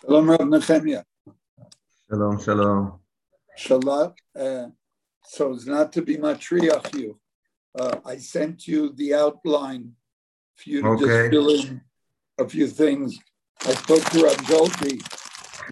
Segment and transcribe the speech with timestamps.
[0.00, 1.04] Shalom Rav Nehemiah.
[2.08, 3.00] Shalom, shalom.
[3.56, 4.12] Shalom.
[4.38, 4.66] Uh,
[5.24, 7.18] so it's not to be matriach you.
[7.76, 9.92] Uh, I sent you the outline
[10.56, 11.06] for you to Okay.
[11.06, 11.80] just fill in
[12.38, 13.18] a few things.
[13.66, 15.02] I spoke to Rav Zolti.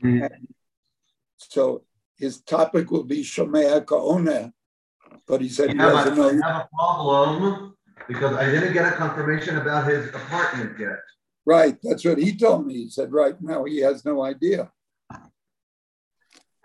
[0.03, 0.29] Mm.
[1.39, 1.85] So
[2.17, 4.53] his topic will be Shomea Kaona,
[5.29, 6.43] but he said he I doesn't a, I know.
[6.43, 7.77] have a problem
[8.09, 10.99] because I didn't get a confirmation about his apartment yet.
[11.45, 12.75] Right, that's what he told me.
[12.85, 14.71] He said right now he has no idea.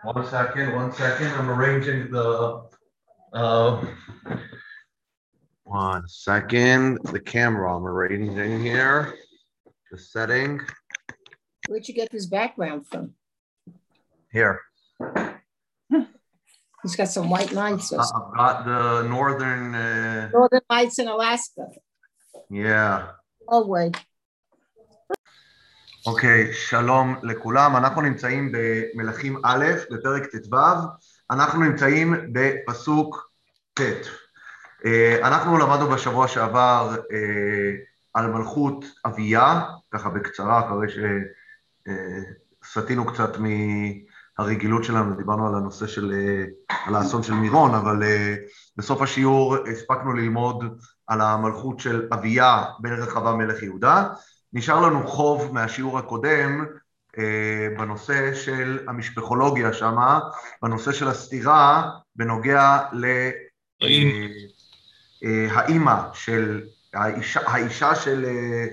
[0.04, 1.28] One second, one second.
[1.28, 2.64] I'm arranging the.
[3.34, 3.86] Uh,
[5.67, 6.99] one second.
[7.15, 9.15] The camera I'm arranging here.
[9.91, 10.61] The setting
[11.69, 13.15] Where'd you get this background from?
[14.33, 14.61] here.
[16.83, 17.93] He's got some white lights.
[17.93, 19.75] I- I've got the northern.
[19.75, 21.65] Uh, Northern lights in Alaska.
[22.51, 23.09] yeah.
[23.49, 23.97] Oh, wait.
[26.07, 30.57] אוקיי, שלום לכולם, אנחנו נמצאים במלכים א', בפרק ט"ו,
[31.31, 33.31] אנחנו נמצאים בפסוק
[33.75, 33.81] ט'.
[34.86, 37.72] אה, אנחנו למדנו בשבוע שעבר אה,
[38.14, 39.62] על מלכות אביה,
[39.92, 40.88] ככה בקצרה, אחרי
[42.64, 46.46] שסטינו קצת מהרגילות שלנו, דיברנו על הנושא של, אה,
[46.86, 48.36] על האסון של מירון, אבל אה,
[48.78, 50.64] בסוף השיעור הספקנו ללמוד
[51.08, 54.08] על המלכות של אביה בן רחבה מלך יהודה.
[54.54, 56.66] נשאר לנו חוב מהשיעור הקודם
[57.18, 60.20] אה, בנושא של המשפחולוגיה שמה,
[60.62, 62.80] בנושא של הסתירה בנוגע
[65.22, 66.62] להאימא של,
[66.94, 68.66] האישה, האישה של, אה,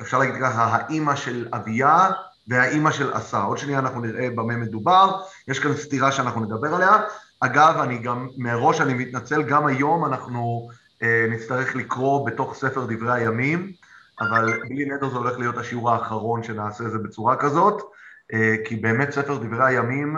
[0.00, 2.10] אפשר להגיד ככה, האימא של אביה
[2.48, 3.42] והאימא של עשה.
[3.42, 7.02] עוד שנייה אנחנו נראה במה מדובר, יש כאן סתירה שאנחנו נדבר עליה.
[7.40, 10.68] אגב, אני גם, מראש אני מתנצל, גם היום אנחנו
[11.02, 13.72] אה, נצטרך לקרוא בתוך ספר דברי הימים,
[14.20, 17.82] אבל בלי נדר זה הולך להיות השיעור האחרון שנעשה את זה בצורה כזאת,
[18.32, 20.16] אה, כי באמת ספר דברי הימים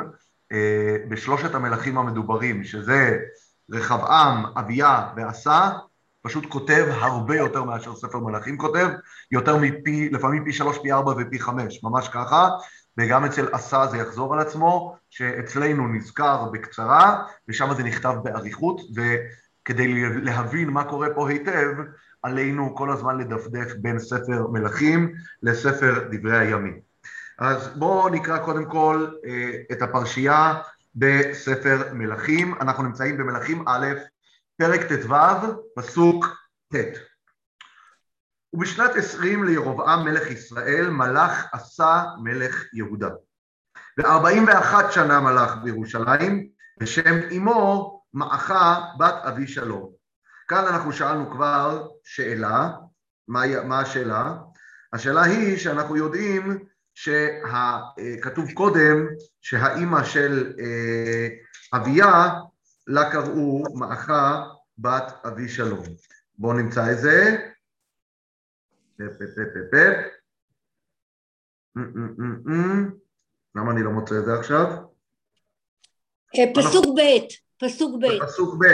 [0.52, 3.18] אה, בשלושת המלכים המדוברים, שזה
[3.70, 5.70] רחבעם, אביה ועשה,
[6.22, 8.88] פשוט כותב הרבה יותר מאשר ספר מלכים כותב,
[9.30, 12.48] יותר מפי, לפעמים פי שלוש, פי ארבע ופי חמש, ממש ככה,
[12.98, 20.10] וגם אצל עשה זה יחזור על עצמו, שאצלנו נזכר בקצרה, ושם זה נכתב באריכות, וכדי
[20.10, 21.68] להבין מה קורה פה היטב,
[22.22, 25.12] עלינו כל הזמן לדפדף בין ספר מלכים
[25.42, 26.80] לספר דברי הימים.
[27.38, 30.54] אז בואו נקרא קודם כל אה, את הפרשייה
[30.94, 32.54] בספר מלכים.
[32.60, 33.86] אנחנו נמצאים במלכים א',
[34.58, 35.14] פרק ט"ו,
[35.76, 36.26] פסוק
[36.74, 36.76] ט'.
[38.52, 43.08] ובשנת עשרים לירבעם מלך ישראל מלך עשה מלך יהודה.
[43.98, 46.48] וארבעים ואחת שנה מלך בירושלים,
[46.80, 49.92] ושם אמו מעכה בת אבי שלום.
[50.48, 52.70] כאן אנחנו שאלנו כבר שאלה,
[53.28, 54.34] מה, מה השאלה?
[54.92, 59.06] השאלה היא שאנחנו יודעים שכתוב קודם
[59.40, 61.28] שהאימא של אה,
[61.74, 62.30] אביה,
[62.86, 64.42] לה קראו מעכה
[64.78, 65.84] בת אבי שלום.
[66.38, 67.36] בואו נמצא את זה.
[73.54, 74.66] למה אני לא מוצא את זה עכשיו?
[76.38, 77.00] אה, פסוק ב',
[77.64, 78.26] פסוק ב'.
[78.26, 78.66] פסוק ב'.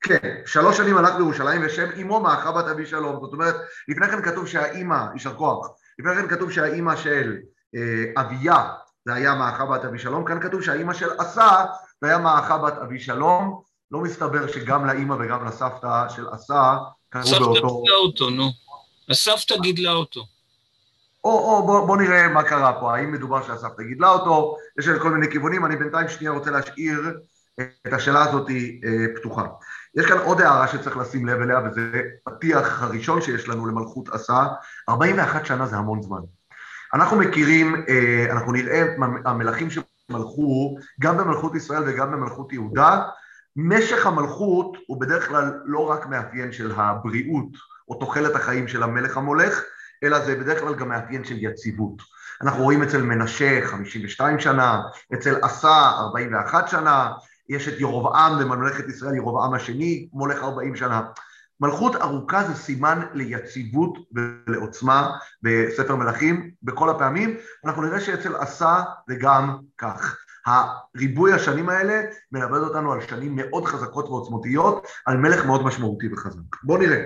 [0.00, 3.20] כן, שלוש שנים הלך בירושלים ושם אמו מעכה בת אבי שלום.
[3.20, 3.54] זאת אומרת,
[3.88, 7.36] לפני כן כתוב שהאימא, יישר כוח, לפני כן כתוב שהאימא של
[7.76, 8.72] אה, אביה
[9.04, 11.64] זה היה מעכה בת אבי שלום, כאן כתוב שהאימא של עשה
[12.00, 13.62] זה היה מעכה בת אבי שלום.
[13.90, 16.76] לא מסתבר שגם לאימא וגם לסבתא של עשה
[17.08, 17.82] קראו הסבתא באותו...
[17.82, 18.50] גידלה אותו, נו.
[19.10, 20.20] הסבתא גידלה אותו.
[21.24, 25.10] או, או, בוא, בוא נראה מה קרה פה, האם מדובר שהסבתא גידלה אותו, יש כל
[25.10, 27.00] מיני כיוונים, אני בינתיים שנייה רוצה להשאיר
[27.60, 29.46] את השאלה הזאת אה, פתוחה.
[29.96, 34.46] יש כאן עוד הערה שצריך לשים לב אליה, וזה פתיח הראשון שיש לנו למלכות עשה,
[34.88, 36.20] 41 שנה זה המון זמן.
[36.94, 38.84] אנחנו מכירים, אה, אנחנו נראה
[39.24, 43.02] המלכים שמלכו גם במלכות ישראל וגם במלכות יהודה,
[43.56, 47.48] משך המלכות הוא בדרך כלל לא רק מאפיין של הבריאות
[47.88, 49.62] או תוחלת החיים של המלך המולך,
[50.04, 52.02] אלא זה בדרך כלל גם מאפיין של יציבות.
[52.42, 54.82] אנחנו רואים אצל מנשה 52 שנה,
[55.14, 57.12] אצל עשה 41 שנה,
[57.48, 61.02] יש את ירבעם בממלכת ישראל, ירבעם השני, מולך 40 שנה.
[61.60, 69.14] מלכות ארוכה זה סימן ליציבות ולעוצמה בספר מלכים בכל הפעמים, אנחנו נראה שאצל עשה זה
[69.20, 70.16] גם כך.
[70.46, 72.02] הריבוי השנים האלה
[72.32, 76.56] מלמד אותנו על שנים מאוד חזקות ועוצמותיות, על מלך מאוד משמעותי וחזק.
[76.62, 77.02] בואו נראה.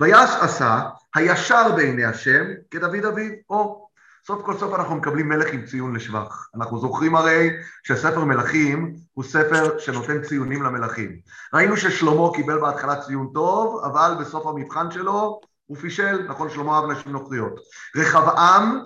[0.00, 0.80] ויעש עשה
[1.14, 3.89] הישר בעיני השם כדוד אביו, או
[4.26, 6.48] סוף כל סוף אנחנו מקבלים מלך עם ציון לשבח.
[6.54, 7.50] אנחנו זוכרים הרי
[7.82, 11.16] שספר מלכים הוא ספר שנותן ציונים למלכים.
[11.54, 16.90] ראינו ששלמה קיבל בהתחלה ציון טוב, אבל בסוף המבחן שלו הוא פישל, נכון, שלמה אהב
[16.90, 17.60] נשים נוכריות.
[17.96, 18.80] רחבעם,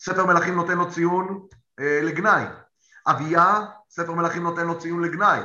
[0.00, 1.46] ספר מלכים נותן לו ציון
[1.80, 2.44] אה, לגנאי.
[3.06, 5.40] אביה, ספר מלכים נותן לו ציון לגנאי.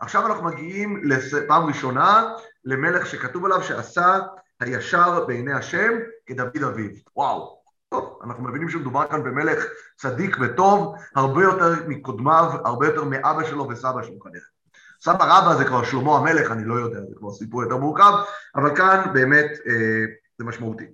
[0.00, 2.32] עכשיו אנחנו מגיעים לפעם ראשונה
[2.64, 4.18] למלך שכתוב עליו שעשה
[4.60, 5.92] הישר בעיני השם
[6.26, 6.90] כדוד אביו.
[7.16, 7.63] וואו.
[7.94, 9.64] טוב, אנחנו מבינים שמדובר כאן במלך
[9.96, 14.46] צדיק וטוב, הרבה יותר מקודמיו, הרבה יותר מאבא שלו וסבא שלו כנראה.
[15.00, 18.12] סבא רבא זה כבר שלמה המלך, אני לא יודע, זה כבר סיפור יותר מורכב,
[18.56, 20.04] אבל כאן באמת אה,
[20.38, 20.84] זה משמעותי.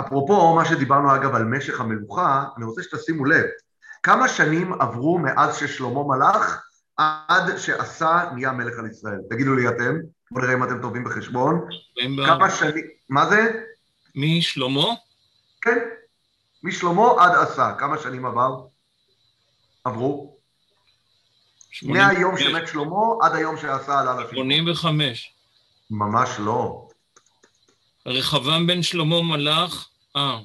[0.00, 3.44] אפרופו מה שדיברנו אגב על משך המלוכה, אני רוצה שתשימו לב,
[4.02, 6.62] כמה שנים עברו מאז ששלמה מלך
[6.96, 9.20] עד שעשה נהיה מלך על ישראל?
[9.30, 9.98] תגידו לי אתם,
[10.30, 11.68] בואו נראה אם אתם טובים בחשבון.
[12.26, 13.62] כמה שנים, מה זה?
[14.20, 14.94] משלמה?
[15.62, 15.78] כן,
[16.62, 18.56] משלמה עד עשה, כמה שנים עבר?
[19.84, 20.36] עברו?
[21.82, 24.34] מהיום שמת שלמה עד היום שעשה עלה לשלטון.
[24.34, 25.34] 85.
[25.90, 26.88] ממש לא.
[28.06, 30.38] רחבעם בן שלמה מלך, אה.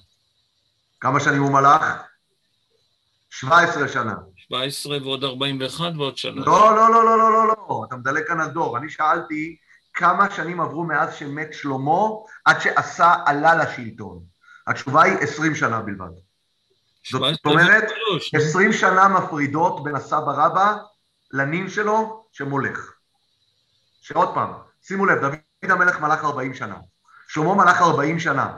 [0.99, 1.83] כמה שנים הוא מלך?
[3.29, 4.13] 17 שנה.
[4.37, 6.47] 17 ועוד 41 ועוד 3.
[6.47, 8.77] לא, לא, לא, לא, לא, לא, לא, אתה מדלג כאן על דור.
[8.77, 9.57] אני שאלתי
[9.95, 12.01] כמה שנים עברו מאז שמת שלמה
[12.45, 14.23] עד שעשה עלה לשלטון?
[14.67, 16.11] התשובה היא עשרים שנה בלבד.
[17.11, 17.83] זאת אומרת,
[18.33, 20.77] עשרים שנה מפרידות בין הסבא רבא
[21.31, 22.93] לנין שלו שמולך.
[24.01, 26.77] שעוד פעם, שימו לב, דוד המלך מלך ארבעים שנה,
[27.27, 28.57] שלמה מלך ארבעים שנה,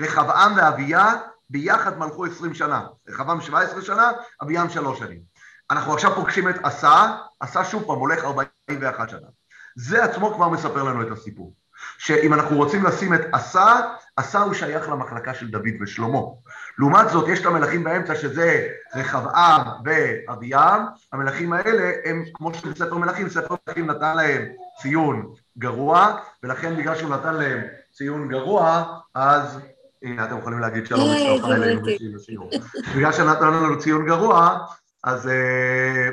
[0.00, 1.14] רחבעם ואביה
[1.50, 4.10] ביחד מלכו עשרים שנה, רחבעם שבע עשרה שנה,
[4.42, 5.20] אביהם שלוש שנים.
[5.70, 9.28] אנחנו עכשיו פוגשים את עשה, עשה שוב פעם ארבעים ואחת שנה.
[9.76, 11.54] זה עצמו כבר מספר לנו את הסיפור.
[11.98, 13.80] שאם אנחנו רוצים לשים את עשה,
[14.16, 16.18] עשה הוא שייך למחלקה של דוד ושלמה.
[16.78, 23.28] לעומת זאת, יש את המלכים באמצע שזה רחבעם ואביעם, המלכים האלה הם כמו שבספר מלכים,
[23.28, 24.42] ספר מלכים נתן להם
[24.82, 27.60] ציון גרוע, ולכן בגלל שהוא נתן להם
[27.92, 29.58] ציון גרוע, אז
[30.02, 31.80] הנה אתם יכולים להגיד שלום לצטרפה אלינו
[32.14, 32.50] בשיעור.
[32.96, 34.58] בגלל שנתן לנו ציון גרוע,
[35.04, 36.08] אז אה,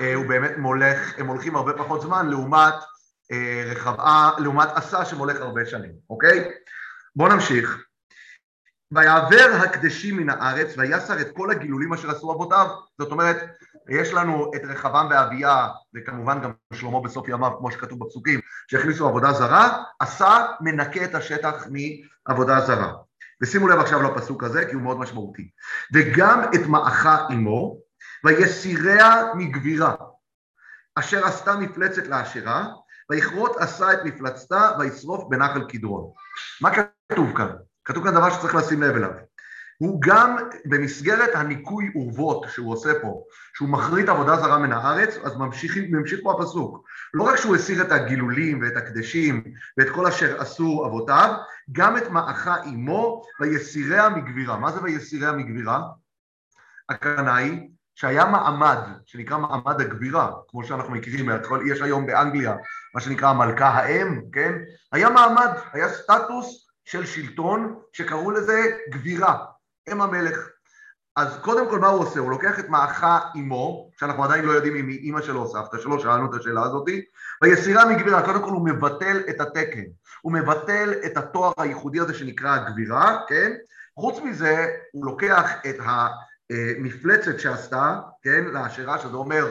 [0.00, 2.74] אה, הוא באמת מולך, הם הולכים הרבה פחות זמן לעומת
[3.32, 6.50] אה, רחבעה, לעומת עשה שמולך הרבה שנים, אוקיי?
[7.16, 7.84] בואו נמשיך.
[8.92, 12.66] ויעבר הקדשים מן הארץ ויסר את כל הגילולים אשר עשו אבותיו,
[12.98, 13.36] זאת אומרת,
[13.88, 19.32] יש לנו את רחבעם ואביה, וכמובן גם שלמה בסוף ימיו, כמו שכתוב בפסוקים, שהכניסו עבודה
[19.32, 21.66] זרה, עשה מנקה את השטח
[22.28, 22.92] מעבודה זרה.
[23.42, 25.50] ושימו לב עכשיו לפסוק הזה, כי הוא מאוד משמעותי.
[25.94, 27.78] וגם את מאחה עמו,
[28.24, 29.94] ויסיריה מגבירה,
[30.94, 32.68] אשר עשתה מפלצת לעשירה,
[33.12, 36.10] ויכרות עשה את מפלצתה וישרוף בנחל קדרון.
[36.60, 37.48] מה כתוב כאן?
[37.84, 39.10] כתוב כאן דבר שצריך לשים לב אליו.
[39.78, 43.22] הוא גם במסגרת הניקוי אורוות שהוא עושה פה,
[43.54, 46.84] שהוא מחריט עבודה זרה מן הארץ, אז ממשיך, ממשיך פה הפסוק.
[47.14, 49.44] לא רק שהוא הסיר את הגילולים ואת הקדשים
[49.78, 51.34] ואת כל אשר עשו אבותיו,
[51.72, 54.58] גם את מאחה עמו ויסיריה מגבירה.
[54.58, 55.82] מה זה ויסיריה מגבירה?
[56.88, 61.28] הכוונה היא שהיה מעמד, שנקרא מעמד הגבירה, כמו שאנחנו מכירים,
[61.66, 62.56] יש היום באנגליה
[62.94, 64.52] מה שנקרא המלכה האם, כן?
[64.92, 69.44] היה מעמד, היה סטטוס של שלטון שקראו לזה גבירה,
[69.92, 70.48] אם המלך.
[71.16, 72.20] אז קודם כל מה הוא עושה?
[72.20, 75.78] הוא לוקח את מאחה אמו, שאנחנו עדיין לא יודעים אם היא אימא שלו או סבתא
[75.78, 77.04] שלו, שאלנו את השאלה הזאתי,
[77.42, 79.82] ויסירה מגבירה, קודם כל הוא מבטל את התקן,
[80.22, 83.52] הוא מבטל את התואר הייחודי הזה שנקרא גבירה, כן?
[83.94, 85.76] חוץ מזה, הוא לוקח את
[86.50, 89.46] המפלצת שעשתה, כן, לעשירה, שזה אומר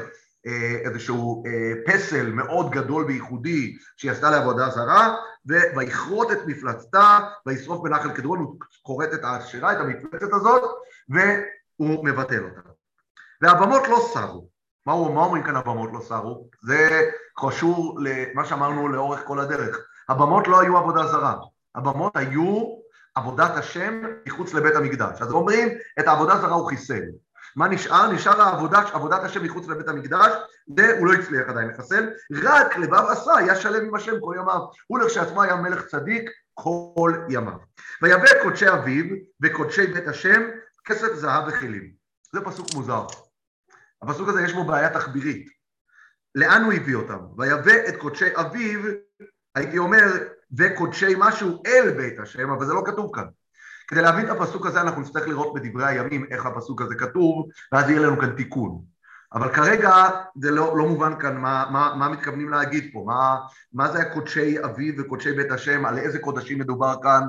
[0.86, 8.12] איזשהו אה, פסל מאוד גדול וייחודי שהיא עשתה לעבודה זרה, ויכרות את מפלצתה וישרוף בנחל
[8.12, 10.64] קדרון, הוא כורת את השירה, את המפלצת הזאת,
[11.10, 12.70] והוא מבטל אותה.
[13.42, 14.48] והבמות לא סרו.
[14.86, 16.50] מה, הוא, מה אומרים כאן הבמות לא סרו?
[16.62, 19.78] זה קשור למה שאמרנו לאורך כל הדרך.
[20.10, 21.36] הבמות לא היו עבודה זרה,
[21.76, 22.82] הבמות היו
[23.16, 25.22] עבודת השם מחוץ לבית המקדש.
[25.22, 25.70] אז אומרים,
[26.00, 27.04] את העבודה זרה הוא חיסל.
[27.56, 28.12] מה נשאר?
[28.12, 30.32] נשאר העבודה, עבודת השם מחוץ לבית המקדש,
[30.78, 32.10] זה הוא לא הצליח עדיין לחסל,
[32.44, 34.62] רק לבב עשה, היה שלם עם השם כל ימיו.
[34.88, 37.58] הוא לכשעצמו היה מלך צדיק כל ימיו.
[38.02, 39.06] ויבא קודשי אביו
[39.42, 40.42] וקודשי בית השם,
[40.86, 41.92] כסף, זהב וכלים.
[42.34, 43.06] זה פסוק מוזר.
[44.02, 45.50] הפסוק הזה יש בו בעיה תחבירית.
[46.36, 47.20] לאן הוא הביא אותם?
[47.38, 48.80] ויבא את קודשי אביו,
[49.56, 50.06] הייתי אומר,
[50.58, 53.26] וקודשי משהו אל בית השם, אבל זה לא כתוב כאן.
[53.92, 57.90] כדי להבין את הפסוק הזה אנחנו נצטרך לראות בדברי הימים איך הפסוק הזה כתוב, ואז
[57.90, 58.82] יהיה לנו כאן תיקון.
[59.34, 59.94] אבל כרגע
[60.42, 63.38] זה לא, לא מובן כאן מה, מה, מה מתכוונים להגיד פה, מה,
[63.74, 67.22] מה זה הקודשי אביו וקודשי בית השם, על איזה קודשים מדובר כאן,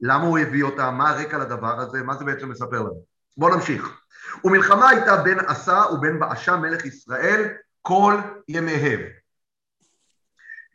[0.00, 3.04] למה הוא הביא אותם, מה הרקע לדבר הזה, מה זה בעצם מספר לנו.
[3.36, 4.00] בואו נמשיך.
[4.44, 7.48] ומלחמה הייתה בין עשה ובין באשה מלך ישראל
[7.82, 8.14] כל
[8.48, 9.00] ימיהם.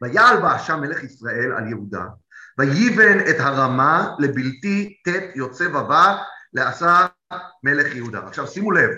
[0.02, 2.06] ויעל באשה מלך ישראל על יהודה,
[2.58, 6.18] ויבן את הרמה לבלתי ט' יוצא בבא
[6.54, 7.06] לעשה
[7.64, 8.20] מלך יהודה.
[8.28, 8.90] עכשיו שימו לב,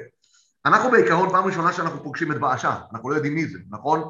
[0.65, 4.03] אנחנו בעיקרון פעם ראשונה שאנחנו פוגשים את באשה, אנחנו לא יודעים מי זה, נכון?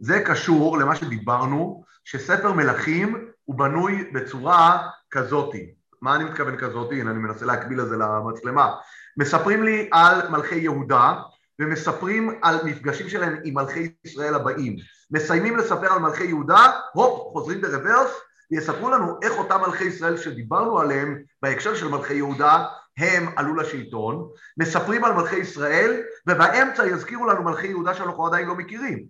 [0.00, 5.74] זה קשור למה שדיברנו, שספר מלכים הוא בנוי בצורה כזאתי.
[6.02, 7.00] מה אני מתכוון כזאתי?
[7.00, 8.74] הנה אני מנסה להקביל את זה למצלמה.
[9.16, 11.14] מספרים לי על מלכי יהודה,
[11.58, 14.76] ומספרים על מפגשים שלהם עם מלכי ישראל הבאים.
[15.10, 18.10] מסיימים לספר על מלכי יהודה, הופ, חוזרים ברוורס,
[18.50, 22.64] ויספרו לנו איך אותם מלכי ישראל שדיברנו עליהם בהקשר של מלכי יהודה,
[22.98, 28.54] הם עלו לשלטון, מספרים על מלכי ישראל, ובאמצע יזכירו לנו מלכי יהודה שאנחנו עדיין לא
[28.54, 29.04] מכירים.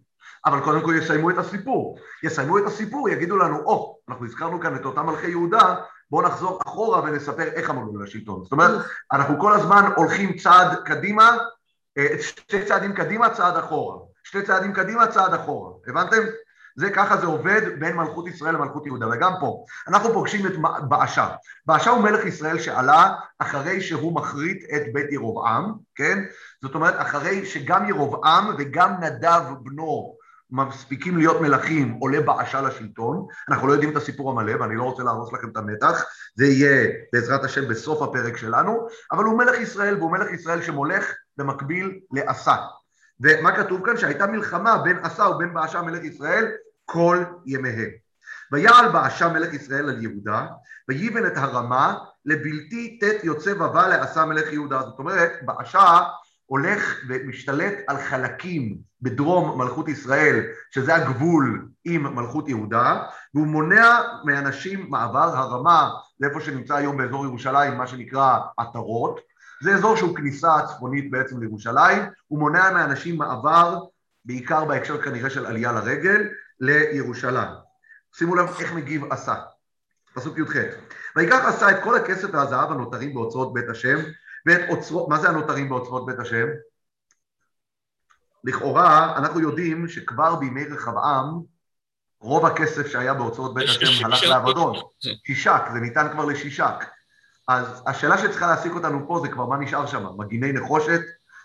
[0.46, 1.98] אבל קודם כל יסיימו את הסיפור.
[2.22, 5.74] יסיימו את הסיפור, יגידו לנו, או, oh, אנחנו הזכרנו כאן את אותם מלכי יהודה,
[6.10, 8.42] בואו נחזור אחורה ונספר איך הם עלו לשלטון.
[8.42, 11.36] זאת אומרת, אנחנו כל הזמן הולכים צעד קדימה,
[11.98, 13.96] אה, שתי צעדים קדימה, צעד אחורה.
[14.24, 15.72] שתי צעדים קדימה, צעד אחורה.
[15.86, 16.22] הבנתם?
[16.76, 20.52] זה ככה זה עובד בין מלכות ישראל למלכות יהודה, וגם פה אנחנו פוגשים את
[20.88, 21.28] באשה.
[21.66, 26.18] באשה הוא מלך ישראל שעלה אחרי שהוא מחריט את בית ירבעם, כן?
[26.62, 30.14] זאת אומרת אחרי שגם ירבעם וגם נדב בנו
[30.50, 35.02] מספיקים להיות מלכים, עולה באשה לשלטון, אנחנו לא יודעים את הסיפור המלא ואני לא רוצה
[35.02, 36.04] להרוס לכם את המתח,
[36.34, 41.12] זה יהיה בעזרת השם בסוף הפרק שלנו, אבל הוא מלך ישראל והוא מלך ישראל שמולך
[41.36, 42.56] במקביל לעשה.
[43.20, 43.96] ומה כתוב כאן?
[43.96, 46.52] שהייתה מלחמה בין עשה ובין באשה מלך ישראל
[46.84, 47.90] כל ימיהם.
[48.52, 50.46] ויעל באשה מלך ישראל על יהודה,
[50.88, 54.80] ויבן את הרמה לבלתי ט' יוצא ובא לעשה מלך יהודה.
[54.82, 56.00] זאת אומרת, באשה
[56.46, 63.02] הולך ומשתלט על חלקים בדרום מלכות ישראל, שזה הגבול עם מלכות יהודה,
[63.34, 69.20] והוא מונע מאנשים מעבר הרמה לאיפה שנמצא היום באזור ירושלים, מה שנקרא עטרות,
[69.62, 73.84] זה אזור שהוא כניסה צפונית בעצם לירושלים, הוא מונע מאנשים מעבר,
[74.24, 76.28] בעיקר בהקשר כנראה של עלייה לרגל,
[76.60, 77.48] לירושלים.
[78.16, 79.34] שימו לב איך מגיב עשה,
[80.14, 80.56] פסוק י"ח:
[81.16, 83.98] ויקח עשה את כל הכסף והזהב הנותרים באוצרות בית השם
[84.46, 86.46] ואת אוצרות, מה זה הנותרים באוצרות בית השם?
[88.44, 91.26] לכאורה אנחנו יודעים שכבר בימי רחבעם
[92.20, 94.76] רוב הכסף שהיה באוצרות בית השם הלך לאבדון,
[95.26, 96.74] שישק, זה ניתן כבר לשישק.
[97.48, 101.00] אז השאלה שצריכה להעסיק אותנו פה זה כבר מה נשאר שם, מגיני נחושת,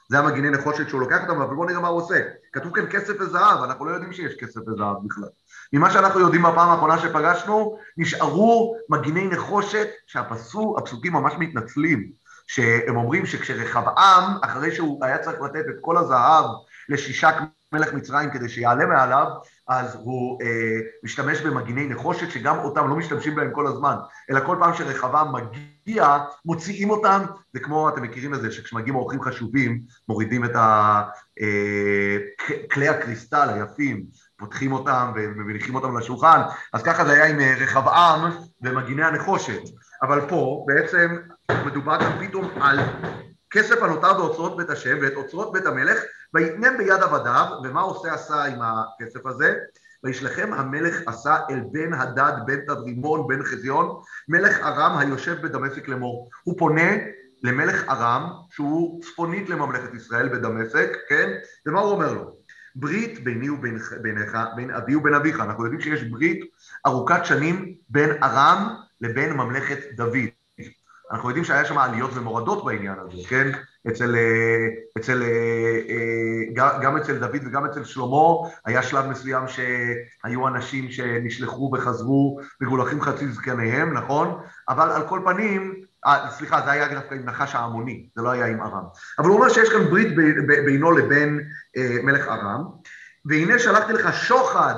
[0.09, 2.19] זה המגיני נחושת שהוא לוקח אותם, אבל בואו נראה מה הוא עושה.
[2.53, 5.29] כתוב כאן כסף וזהב, אנחנו לא יודעים שיש כסף וזהב בכלל.
[5.73, 12.11] ממה שאנחנו יודעים בפעם האחרונה שפגשנו, נשארו מגיני נחושת שהפסוקים ממש מתנצלים.
[12.49, 16.45] שהם אומרים שכשרחבעם, אחרי שהוא היה צריך לתת את כל הזהב
[16.89, 17.33] לשישק
[17.73, 19.27] מלך מצרים כדי שיעלה מעליו,
[19.69, 23.95] אז הוא אה, משתמש במגיני נחושת, שגם אותם לא משתמשים בהם כל הזמן,
[24.29, 27.21] אלא כל פעם שרחבעם מגיע, מוציאים אותם,
[27.53, 31.01] זה כמו, אתם מכירים את זה, שכשמגיעים אורחים חשובים, מורידים את ה,
[31.41, 32.17] אה,
[32.71, 34.03] כלי הקריסטל היפים,
[34.37, 36.41] פותחים אותם ומניחים אותם לשולחן,
[36.73, 39.61] אז ככה זה היה עם אה, רחבעם ומגיני הנחושת.
[40.01, 41.15] אבל פה בעצם
[41.65, 42.79] מדובר כאן פתאום על
[43.51, 45.99] כסף הנותר באוצרות בית השם ואת אוצרות בית המלך
[46.33, 49.55] ויתנם ביד עבדיו ומה עושה עשה עם הכסף הזה?
[50.03, 56.29] וישלחם המלך עשה אל בן הדד בן תדרימון בן חזיון מלך ארם היושב בדמשק לאמור
[56.43, 56.91] הוא פונה
[57.43, 61.29] למלך ארם שהוא צפונית לממלכת ישראל בדמשק כן
[61.65, 62.39] ומה הוא אומר לו?
[62.75, 63.93] ברית ביני ובינך,
[64.55, 66.39] בין אבי ובין אביך אנחנו יודעים שיש ברית
[66.87, 70.38] ארוכת שנים בין ארם לבין ממלכת דוד.
[71.11, 73.51] אנחנו יודעים שהיה שם עליות ומורדות בעניין הזה, כן?
[73.87, 80.47] אצל, אה, אצל, אה, אה, גם אצל דוד וגם אצל שלמה היה שלב מסוים שהיו
[80.47, 84.41] אנשים שנשלחו וחזרו מגולחים חצי זקניהם, נכון?
[84.69, 85.81] אבל על כל פנים,
[86.29, 88.83] סליחה, זה היה דווקא עם נחש העמוני, זה לא היה עם ארם.
[89.19, 90.15] אבל הוא אומר שיש כאן ברית
[90.65, 91.39] בינו לבין
[92.03, 92.63] מלך ארם,
[93.25, 94.75] והנה שלחתי לך שוחד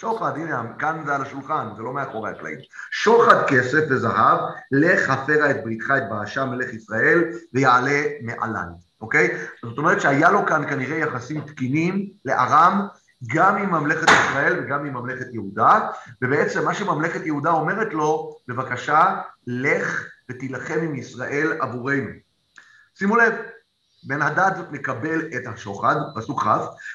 [0.00, 2.58] שוחד, הנה, כאן זה על השולחן, זה לא מאחורי הקלעים.
[2.90, 4.38] שוחד כסף וזהב,
[4.72, 8.68] לך הפרה את בריתך את באשה מלך ישראל, ויעלה מעלן,
[9.00, 9.38] אוקיי?
[9.62, 12.86] זאת אומרת שהיה לו כאן כנראה יחסים תקינים לארם,
[13.26, 15.80] גם עם ממלכת ישראל וגם עם ממלכת יהודה,
[16.22, 22.10] ובעצם מה שממלכת יהודה אומרת לו, בבקשה, לך ותילחם עם ישראל עבורנו.
[22.94, 23.34] שימו לב,
[24.04, 26.48] בן הדד מקבל את השוחד, פסוק כ',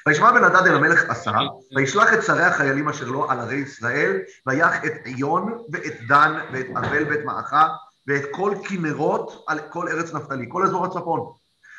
[0.06, 1.32] וישמע בן הדד אל המלך עשה,
[1.76, 6.66] וישלח את שרי החיילים אשר לו על ערי ישראל, ויח את עיון ואת דן ואת
[6.76, 7.68] אבל ואת מעכה
[8.06, 11.32] ואת כל כנרות על כל ארץ נפתלי, כל אזור הצפון.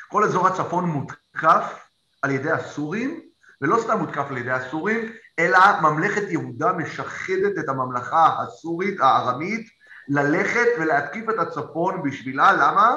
[0.10, 1.88] כל אזור הצפון מותקף
[2.22, 3.22] על ידי הסורים,
[3.62, 9.68] ולא סתם מותקף על ידי הסורים, אלא ממלכת יהודה משחדת את הממלכה הסורית, הארמית,
[10.10, 12.96] ללכת ולהתקיף את הצפון בשבילה, למה?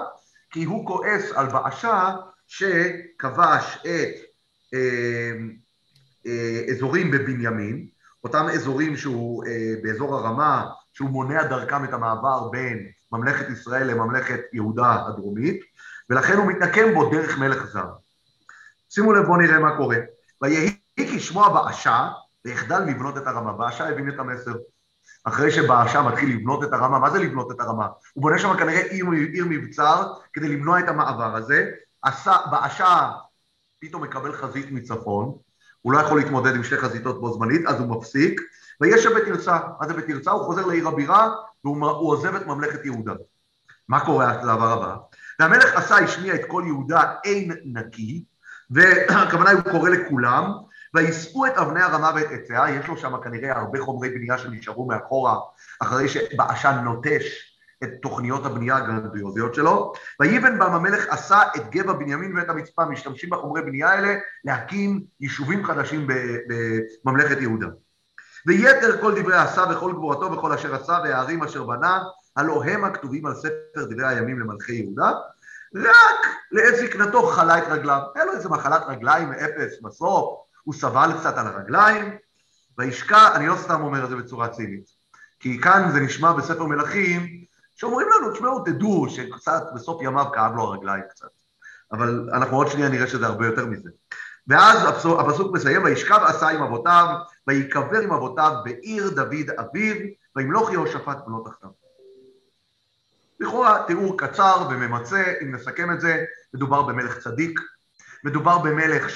[0.51, 2.17] כי הוא כועס על באשה
[2.47, 4.15] שכבש את
[4.75, 5.33] אה,
[6.27, 7.87] אה, אזורים בבנימין,
[8.25, 14.41] אותם אזורים שהוא אה, באזור הרמה, שהוא מונע דרכם את המעבר בין ממלכת ישראל לממלכת
[14.53, 15.61] יהודה הדרומית,
[16.11, 17.89] ולכן הוא מתנקם בו דרך מלך זר.
[18.91, 19.97] שימו לב, בואו נראה מה קורה.
[20.43, 22.09] ויהי כשמוע באשה,
[22.45, 23.53] ויחדל לבנות את הרמה.
[23.53, 24.53] באשה הבין את המסר.
[25.25, 27.87] אחרי שבאשה מתחיל לבנות את הרמה, מה זה לבנות את הרמה?
[28.13, 31.71] הוא בונה שם כנראה עיר, עיר מבצר כדי למנוע את המעבר הזה.
[32.51, 33.11] באשה
[33.79, 35.35] פתאום מקבל חזית מצפון,
[35.83, 38.41] הוא לא יכול להתמודד עם שתי חזיתות בו זמנית, אז הוא מפסיק,
[38.81, 39.59] ויש שם בתרצה.
[39.81, 40.31] מה זה בתרצה?
[40.31, 41.29] הוא חוזר לעיר הבירה,
[41.65, 43.13] והוא עוזב את ממלכת יהודה.
[43.89, 44.97] מה קורה לדבר הבא?
[45.41, 48.25] והמלך עשה השמיע את כל יהודה אין נקי,
[48.71, 50.53] והכוונה הוא קורא לכולם,
[50.95, 55.39] ויישאו את אבני הרמה ואת עציה, יש לו שם כנראה הרבה חומרי בנייה שנשארו מאחורה,
[55.83, 62.37] אחרי שבעשן נוטש את תוכניות הבנייה הגרנדיוזיות שלו, ויבן בם המלך עשה את גבע בנימין
[62.37, 66.07] ואת המצפה, משתמשים בחומרי בנייה האלה להקים יישובים חדשים
[67.05, 67.67] בממלכת יהודה.
[68.47, 72.03] ויתר כל דברי עשה וכל גבורתו וכל אשר עשה והערים אשר בנה,
[72.37, 75.13] הלא הם הכתובים על ספר דברי הימים למלכי יהודה,
[75.75, 78.01] רק לעת זקנתו חלה את רגליו.
[78.15, 82.17] היה לו איזה מחלת רגליים מאפס בסוף, הוא סבל קצת על הרגליים,
[82.79, 84.85] וישקע, אני לא סתם אומר את זה בצורה צינית,
[85.41, 87.45] כי כאן זה נשמע בספר מלכים,
[87.77, 91.29] שאומרים לנו, תשמעו, תדעו שקצת בסוף ימיו כאב לו הרגליים קצת.
[91.93, 93.91] אבל אנחנו עוד שנייה נראה שזה הרבה יותר מזה.
[94.47, 94.79] ואז
[95.19, 97.07] הפסוק, מסיים, וישכב עשה עם אבותיו,
[97.47, 99.97] ויקבר עם אבותיו בעיר דוד אביו,
[100.37, 101.69] וימלוך יהושפט בנו תחתיו.
[103.41, 107.61] לכאורה תיאור קצר וממצה, אם נסכם את זה, מדובר במלך צדיק,
[108.25, 109.11] מדובר במלך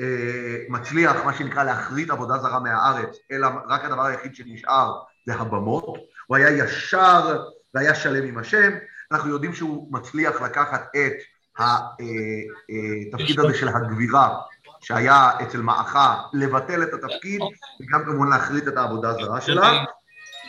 [0.00, 4.92] שמצליח, מה שנקרא, להחריט עבודה זרה מהארץ, אלא רק הדבר היחיד שנשאר
[5.26, 7.42] זה הבמות, הוא היה ישר
[7.74, 8.72] והיה שלם עם השם,
[9.12, 11.12] אנחנו יודעים שהוא מצליח לקחת את
[11.58, 14.36] התפקיד הזה של הגבירה
[14.80, 17.40] שהיה אצל מעכה, לבטל את התפקיד
[17.80, 19.84] וגם כמובן להחריט את העבודה הזרה שלה,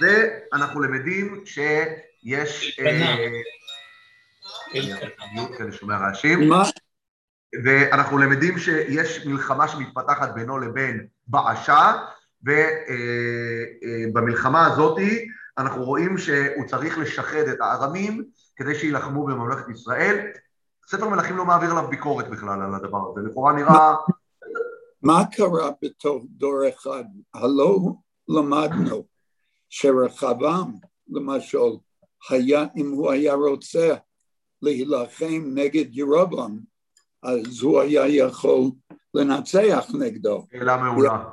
[0.02, 1.60] ואנחנו למדים ש...
[2.24, 2.80] יש...
[4.74, 6.50] אני שומע רעשים.
[7.64, 11.94] ואנחנו למדים שיש מלחמה שמתפתחת בינו לבין בעשה,
[14.14, 14.98] ובמלחמה הזאת
[15.58, 18.24] אנחנו רואים שהוא צריך לשחד את הארמים
[18.56, 20.28] כדי שיילחמו בממלכת ישראל.
[20.88, 23.96] ספר מלכים לא מעביר עליו ביקורת בכלל על הדבר הזה, לכאורה נראה...
[25.02, 27.04] מה קרה בתוך דור אחד?
[27.34, 27.80] הלא
[28.28, 29.06] למדנו
[29.70, 30.72] שרחבעם,
[31.10, 31.58] למשל,
[32.30, 33.96] היה, אם הוא היה רוצה
[34.62, 36.60] להילחם נגד ירובעם,
[37.26, 38.62] אז הוא היה יכול
[39.14, 40.48] לנצח נגדו.
[40.52, 41.24] שאלה מעולה.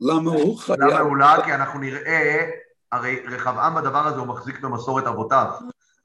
[0.00, 0.78] למה הוא חייב...
[0.80, 2.50] שאלה מעולה, כי אנחנו נראה,
[2.92, 5.50] הרי רחבעם בדבר הזה הוא מחזיק במסורת אבותיו.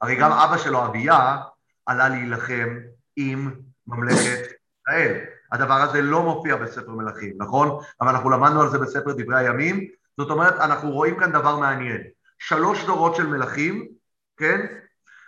[0.02, 1.38] הרי גם אבא שלו, אביה,
[1.86, 2.78] עלה להילחם
[3.16, 3.52] עם
[3.88, 4.40] ממלכת
[4.82, 5.20] ישראל.
[5.52, 7.80] הדבר הזה לא מופיע בספר מלכים, נכון?
[8.02, 9.88] אבל אנחנו למדנו על זה בספר דברי הימים.
[10.18, 12.02] זאת אומרת, אנחנו רואים כאן דבר מעניין.
[12.40, 13.88] שלוש דורות של מלכים,
[14.38, 14.66] כן?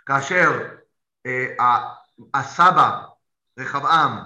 [0.06, 0.68] כאשר
[1.26, 1.78] אה,
[2.34, 3.00] הסבא,
[3.58, 4.18] רחבעם,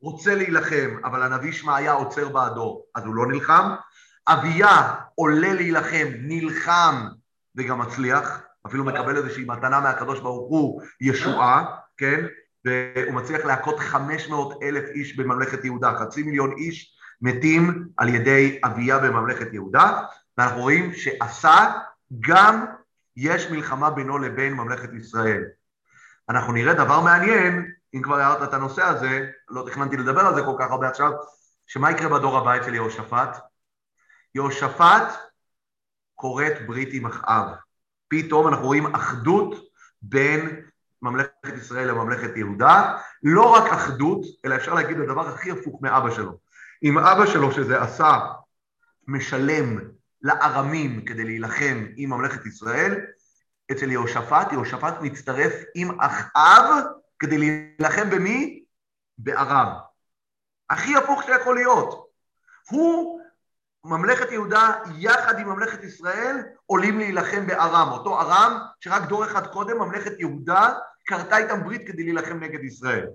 [0.00, 3.74] רוצה להילחם, אבל הנביא שמעיה עוצר בעדו, אז הוא לא נלחם.
[4.28, 7.06] אביה עולה להילחם, נלחם
[7.56, 12.24] וגם מצליח, אפילו מקבל איזושהי מתנה מהקדוש ברוך הוא, ישועה, כן?
[12.64, 18.98] והוא מצליח להכות 500 אלף איש בממלכת יהודה, חצי מיליון איש מתים על ידי אביה
[18.98, 20.02] בממלכת יהודה,
[20.38, 21.72] ואנחנו רואים שעשה
[22.20, 22.66] גם
[23.16, 25.44] יש מלחמה בינו לבין ממלכת ישראל.
[26.28, 30.42] אנחנו נראה דבר מעניין, אם כבר הערת את הנושא הזה, לא תכננתי לדבר על זה
[30.42, 31.12] כל כך הרבה עכשיו,
[31.66, 33.36] שמה יקרה בדור הבא אצל יהושפט?
[34.34, 35.08] יהושפט
[36.14, 37.46] כורת ברית עם אחאב.
[38.08, 39.54] פתאום אנחנו רואים אחדות
[40.02, 40.60] בין
[41.02, 46.38] ממלכת ישראל לממלכת יהודה, לא רק אחדות, אלא אפשר להגיד הדבר הכי הפוך מאבא שלו.
[46.82, 48.18] אם אבא שלו, שזה עשה,
[49.08, 49.78] משלם
[50.22, 53.00] לארמים כדי להילחם עם ממלכת ישראל,
[53.72, 56.84] אצל יהושפט, יהושפט מצטרף עם אחאב
[57.20, 58.64] כדי להילחם במי?
[59.18, 59.66] בארם.
[60.70, 62.10] הכי הפוך שיכול להיות.
[62.70, 63.20] הוא,
[63.84, 67.88] ממלכת יהודה, יחד עם ממלכת ישראל, עולים להילחם בארם.
[67.88, 70.72] אותו ארם, שרק דור אחד קודם, ממלכת יהודה,
[71.04, 73.06] כרתה איתם ברית כדי להילחם נגד ישראל.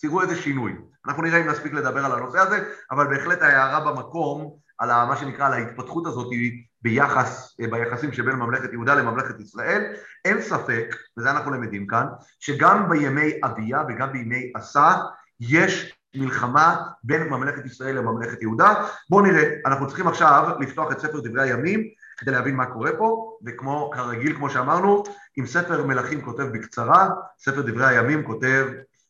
[0.00, 0.72] תראו איזה שינוי.
[1.06, 5.46] אנחנו נראה אם נספיק לדבר על הנושא הזה, אבל בהחלט ההערה במקום על מה שנקרא,
[5.46, 6.32] על ההתפתחות הזאת
[6.82, 9.92] ביחס, ביחסים שבין ממלכת יהודה לממלכת ישראל.
[10.24, 12.06] אין ספק, וזה אנחנו למדים כאן,
[12.40, 14.96] שגם בימי אביה וגם בימי עשה
[15.40, 18.74] יש מלחמה בין ממלכת ישראל לממלכת יהודה.
[19.10, 21.80] בואו נראה, אנחנו צריכים עכשיו לפתוח את ספר דברי הימים
[22.16, 25.04] כדי להבין מה קורה פה, וכמו כרגיל, כמו שאמרנו,
[25.38, 28.66] אם ספר מלכים כותב בקצרה, ספר דברי הימים כותב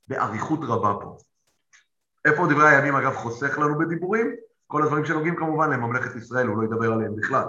[0.09, 1.19] באריכות רבה פה.
[2.25, 4.35] איפה דברי הימים אגב חוסך לנו בדיבורים?
[4.69, 7.45] כל הדברים שנוגעים כמובן לממלכת ישראל, הוא לא ידבר עליהם בכלל.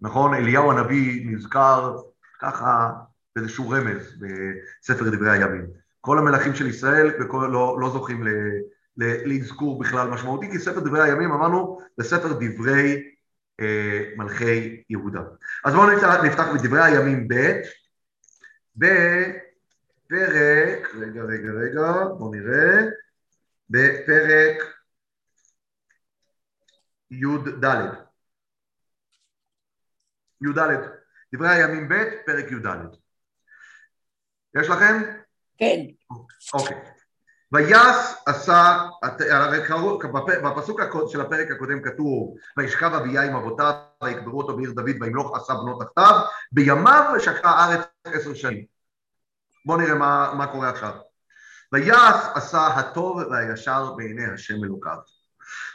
[0.00, 1.96] נכון, אליהו הנביא נזכר
[2.40, 2.90] ככה
[3.36, 5.66] באיזשהו רמז בספר דברי הימים.
[6.00, 8.28] כל המלכים של ישראל וכל, לא, לא זוכים ל,
[8.96, 13.02] ל, לאזכור בכלל משמעותי, כי ספר דברי הימים אמרנו זה ספר דברי
[13.60, 15.22] אה, מלכי יהודה.
[15.64, 17.60] אז בואו נפתח, נפתח בדברי הימים ב'
[18.76, 19.34] בפרק,
[20.94, 22.80] רגע רגע רגע, בואו נראה,
[23.70, 24.81] בפרק
[27.12, 27.64] י"ד.
[30.42, 30.58] י"ד,
[31.34, 31.94] דברי הימים ב',
[32.26, 32.66] פרק י"ד.
[34.60, 35.02] יש לכם?
[35.58, 35.80] כן.
[36.54, 36.76] אוקיי.
[37.52, 38.78] ויעש עשה,
[40.44, 43.72] בפסוק של הפרק הקודם כתוב, וישכב אביה עם אבותיו,
[44.02, 46.20] ויקברו אותו בעיר דוד, וימלוך עשה בנו תחתיו,
[46.52, 48.64] בימיו שקעה הארץ עשר שנים.
[49.66, 50.94] בואו נראה מה, מה קורה עכשיו.
[51.72, 54.98] ויעש עשה הטוב והישר בעיני השם אלוקיו.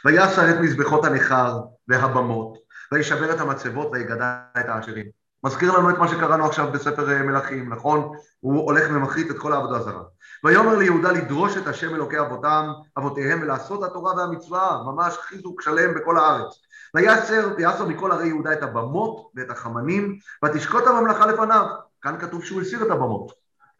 [0.04, 2.58] ויסר את מזבחות הנכר והבמות,
[2.92, 5.06] וישבר את המצבות ויגדע את העשירים.
[5.44, 8.12] מזכיר לנו את מה שקראנו עכשיו בספר אה, מלכים, נכון?
[8.40, 10.02] הוא הולך ומחריט את כל העבודה הזרה.
[10.44, 16.18] ויאמר ליהודה לדרוש את השם אלוקי אבותם, אבותיהם, ולעשות התורה והמצווה, ממש חיזוק שלם בכל
[16.18, 16.60] הארץ.
[16.94, 21.66] ויסר, ויסר מכל ערי יהודה את הבמות ואת החמנים, ותשקוט הממלכה לפניו.
[22.02, 23.32] כאן כתוב שהוא הסיר את הבמות.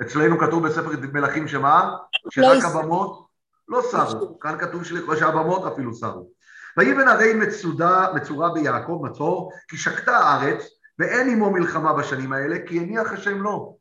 [0.02, 1.96] אצלנו כתוב בספר מלכים שמה?
[2.30, 3.27] שרק הבמות
[3.68, 4.84] לא שרו, כאן כתוב
[5.18, 6.30] שהבמות אפילו שרו.
[6.76, 10.64] ויבן הרי מצודה, מצורה ביעקב מצור, כי שקטה הארץ,
[10.98, 13.78] ואין עמו מלחמה בשנים האלה, כי הניח השם לו.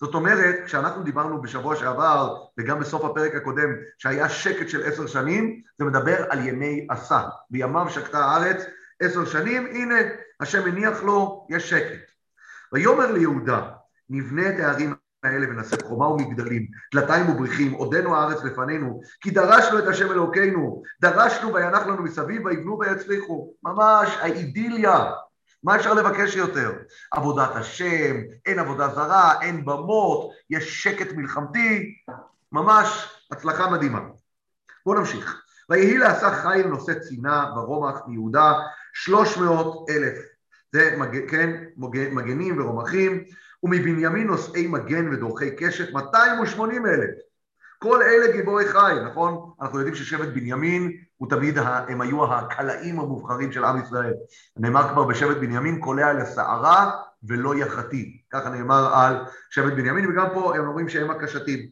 [0.00, 5.62] זאת אומרת, כשאנחנו דיברנו בשבוע שעבר, וגם בסוף הפרק הקודם, שהיה שקט של עשר שנים,
[5.78, 7.22] זה מדבר על ימי עשה.
[7.50, 8.62] בימיו שקטה הארץ
[9.00, 9.94] עשר שנים, הנה,
[10.40, 12.10] השם הניח לו, יש שקט.
[12.72, 13.70] ויאמר ליהודה,
[14.10, 14.94] נבנה את הערים
[15.28, 21.54] האלה ונעשה חומה ומגדלים, דלתיים ובריחים, עודנו הארץ לפנינו, כי דרשנו את השם אלוקינו, דרשנו
[21.54, 23.52] וינח לנו מסביב, ויבנו ויצליחו.
[23.62, 25.10] ממש האידיליה,
[25.64, 26.72] מה אפשר לבקש יותר?
[27.12, 31.94] עבודת השם, אין עבודה זרה, אין במות, יש שקט מלחמתי,
[32.52, 34.00] ממש הצלחה מדהימה.
[34.86, 35.42] בואו נמשיך.
[35.70, 38.52] ויהי לעשה חיל נושא צינה ורומח מיהודה
[38.92, 40.18] שלוש מאות אלף.
[40.72, 41.30] זה, מג...
[41.30, 41.64] כן,
[42.10, 43.24] מגנים ורומחים,
[43.62, 47.10] ומבנימין נושאי מגן ודורכי קשת 280 אלף.
[47.78, 49.52] כל אלה גיבורי חי, נכון?
[49.60, 54.14] אנחנו יודעים ששבט בנימין הוא תמיד, הם היו הקלעים המובחרים של עם ישראל.
[54.56, 56.90] נאמר כבר בשבט בנימין, קולע לסערה
[57.22, 58.22] ולא יחתי.
[58.30, 59.16] ככה נאמר על
[59.50, 61.68] שבט בנימין, וגם פה הם אומרים שהם הקשתים.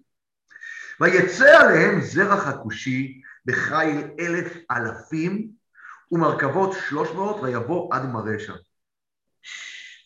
[1.00, 5.48] ויצא עליהם זרח הכושי בחיל אלף אלפים
[6.12, 8.54] ומרכבות שלוש מאות ויבוא עד מרשע.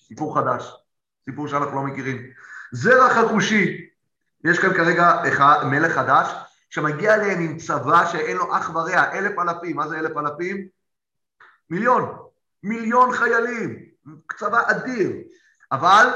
[0.09, 0.80] סיפור חדש.
[1.25, 2.31] סיפור שאנחנו לא מכירים.
[2.73, 3.89] זרח הכושי,
[4.45, 6.29] יש כאן כרגע אחד, מלך חדש,
[6.71, 10.69] שמגיע אליהם עם צבא שאין לו אח ורע, אלף אלפים, מה זה אלף אלפים?
[11.71, 12.17] מיליון,
[12.63, 13.85] מיליון חיילים,
[14.39, 15.11] צבא אדיר,
[15.73, 16.07] אבל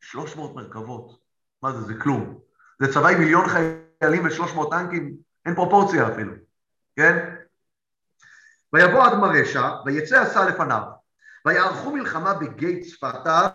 [0.00, 1.18] 300 מרכבות,
[1.62, 2.38] מה זה, זה כלום.
[2.80, 6.32] זה צבא עם מיליון חיילים ו-300 טנקים, אין פרופורציה אפילו,
[6.96, 7.34] כן?
[8.72, 10.82] ויבוא עד מרשע, ויצא עשה לפניו,
[11.46, 13.48] ויערכו מלחמה בגיא צפתה,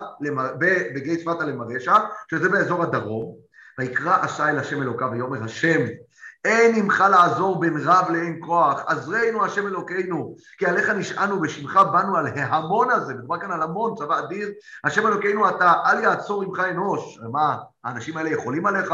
[0.96, 1.96] בגיא צפתה למרשע,
[2.32, 3.36] שזה באזור הדרום,
[3.80, 5.80] ויקרא עשה אל השם אלוקיו ויאמר השם
[6.46, 12.18] אין עמך לעזור בין רב לאין כוח, עזרנו השם אלוקינו, כי עליך נשענו בשמך באנו
[12.18, 14.50] על ההמון הזה, מדובר כאן על המון, צבא אדיר,
[14.84, 18.94] השם אלוקינו אתה, אל יעצור עמך אנוש, מה, האנשים האלה יכולים עליך?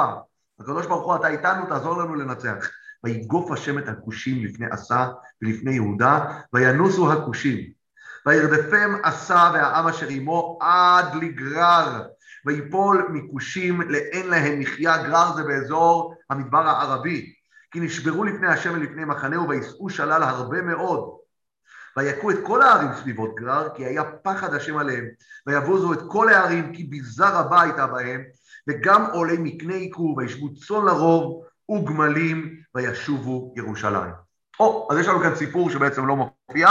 [0.60, 2.70] הקדוש ברוך הוא אתה איתנו, תעזור לנו לנצח.
[3.04, 5.08] ויגוף השם את הכושים לפני עשה
[5.42, 7.83] ולפני יהודה, וינוסו הכושים.
[8.26, 12.04] וירדפם עשה והעם אשר עמו עד לגרר,
[12.46, 17.34] ויפול מכושים לאין להם מחיה, גרר זה באזור המדבר הערבי,
[17.72, 21.18] כי נשברו לפני השם ולפני מחנהו, ויישאו שלל הרבה מאוד.
[21.98, 25.06] ויכו את כל הערים סביבות גרר, כי היה פחד השם עליהם,
[25.48, 28.22] ויבוזו את כל הערים, כי ביזה רבה הייתה בהם,
[28.68, 34.14] וגם עולי מקנה היכו, וישבו צאן לרוב וגמלים, וישובו ירושלים.
[34.60, 36.68] או, אז יש לנו כאן סיפור שבעצם לא מופיע,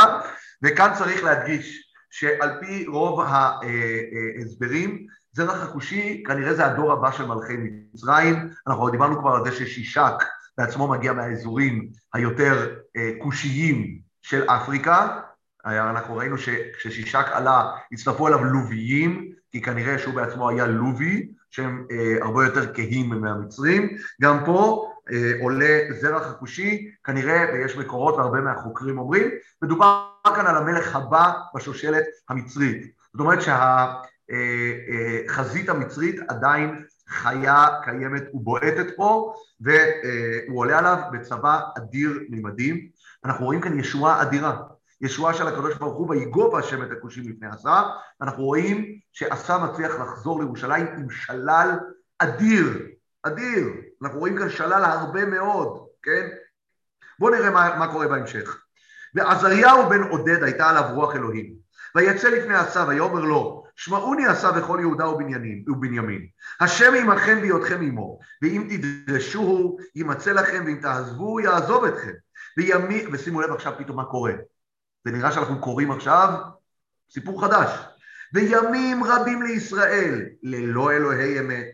[0.63, 7.53] וכאן צריך להדגיש שעל פי רוב ההסברים, זרח הכושי כנראה זה הדור הבא של מלכי
[7.95, 10.15] מצרים, אנחנו דיברנו כבר על זה ששישק
[10.59, 12.75] בעצמו מגיע מהאזורים היותר
[13.19, 15.21] כושיים של אפריקה,
[15.67, 21.87] אנחנו ראינו שכששישק עלה הצטרפו אליו לוביים, כי כנראה שהוא בעצמו היה לובי, שהם
[22.21, 24.92] הרבה יותר כהים מהמצרים, גם פה
[25.41, 29.31] עולה זרח הכושי, כנראה, ויש מקורות והרבה מהחוקרים אומרים,
[29.63, 32.93] מדובר כאן על המלך הבא בשושלת המצרית.
[33.13, 33.39] זאת אומרת
[34.29, 42.89] שהחזית המצרית עדיין חיה, קיימת ובועטת פה, והוא עולה עליו בצבא אדיר ממדים.
[43.25, 44.57] אנחנו רואים כאן ישועה אדירה,
[45.01, 47.83] ישועה של הקדוש ברוך הוא, ויגוב השם את הכושים לפני עשה,
[48.23, 51.71] אנחנו רואים שעשה מצליח לחזור לירושלים עם שלל
[52.19, 52.87] אדיר,
[53.23, 53.69] אדיר,
[54.03, 56.29] אנחנו רואים כאן שלל הרבה מאוד, כן?
[57.19, 58.63] בואו נראה מה, מה קורה בהמשך.
[59.15, 61.55] ועזריהו בן עודד הייתה עליו רוח אלוהים,
[61.95, 66.27] ויצא לפני עשה ויאמר לו, שמעוני עשה וכל יהודה ובנימין, ובנימין.
[66.61, 72.13] השם עמכם בהיותכם עמו, ואם תדרשוהו יימצא לכם, ואם תעזבו יעזוב אתכם.
[72.59, 74.33] וימי, ושימו לב עכשיו פתאום מה קורה.
[75.05, 76.29] זה נראה שאנחנו קוראים עכשיו
[77.11, 77.71] סיפור חדש.
[78.35, 81.67] וימים רבים לישראל, ללא אלוהי אמת,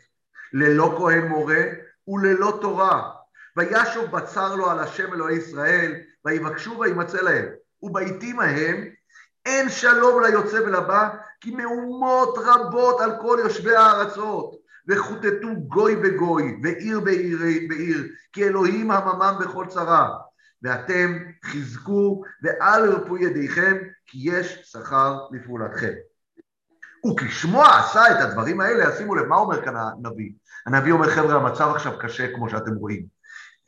[0.53, 1.62] ללא כהן מורה
[2.09, 3.11] וללא תורה.
[3.57, 5.94] וישוב בצר לו על השם אלוהי ישראל,
[6.25, 7.44] ויבקשו וימצא להם.
[7.83, 8.85] ובעתים ההם
[9.47, 11.09] אין שלום ליוצא ולבא,
[11.40, 14.55] כי מהומות רבות על כל יושבי הארצות,
[14.88, 20.09] וחוטטו גוי בגוי, ועיר בעיר בעיר, כי אלוהים הממם בכל צרה.
[20.62, 25.92] ואתם חזקו ואל ירפו ידיכם, כי יש שכר לפעולתכם.
[27.07, 30.31] וכשמוע עשה את הדברים האלה, שימו לב, מה אומר כאן הנביא?
[30.67, 33.03] הנביא אומר, חבר'ה, המצב עכשיו קשה, כמו שאתם רואים.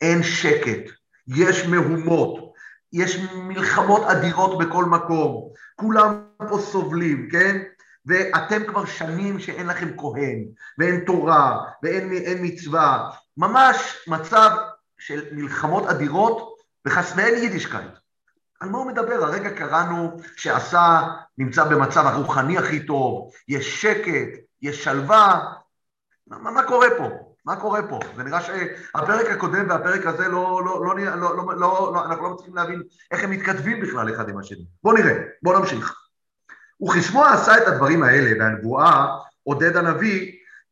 [0.01, 0.91] אין שקט,
[1.27, 2.51] יש מהומות,
[2.93, 7.57] יש מלחמות אדירות בכל מקום, כולם פה סובלים, כן?
[8.05, 10.45] ואתם כבר שנים שאין לכם כהן,
[10.77, 14.49] ואין תורה, ואין מצווה, ממש מצב
[14.99, 16.55] של מלחמות אדירות,
[17.15, 18.00] ואין יידישקייט.
[18.61, 19.23] על מה הוא מדבר?
[19.23, 21.01] הרגע קראנו שעשה
[21.37, 25.53] נמצא במצב הרוחני הכי טוב, יש שקט, יש שלווה,
[26.27, 27.09] מה, מה קורה פה?
[27.45, 27.99] מה קורה פה?
[28.15, 32.33] זה נראה שהפרק הקודם והפרק הזה לא, לא, לא, לא, לא, לא, לא, אנחנו לא
[32.33, 34.65] מצליחים להבין איך הם מתכתבים בכלל אחד עם השני.
[34.83, 35.95] בואו נראה, בואו נמשיך.
[36.83, 39.07] וכשמוע עשה את הדברים האלה, והנבואה
[39.43, 40.31] עודד הנביא,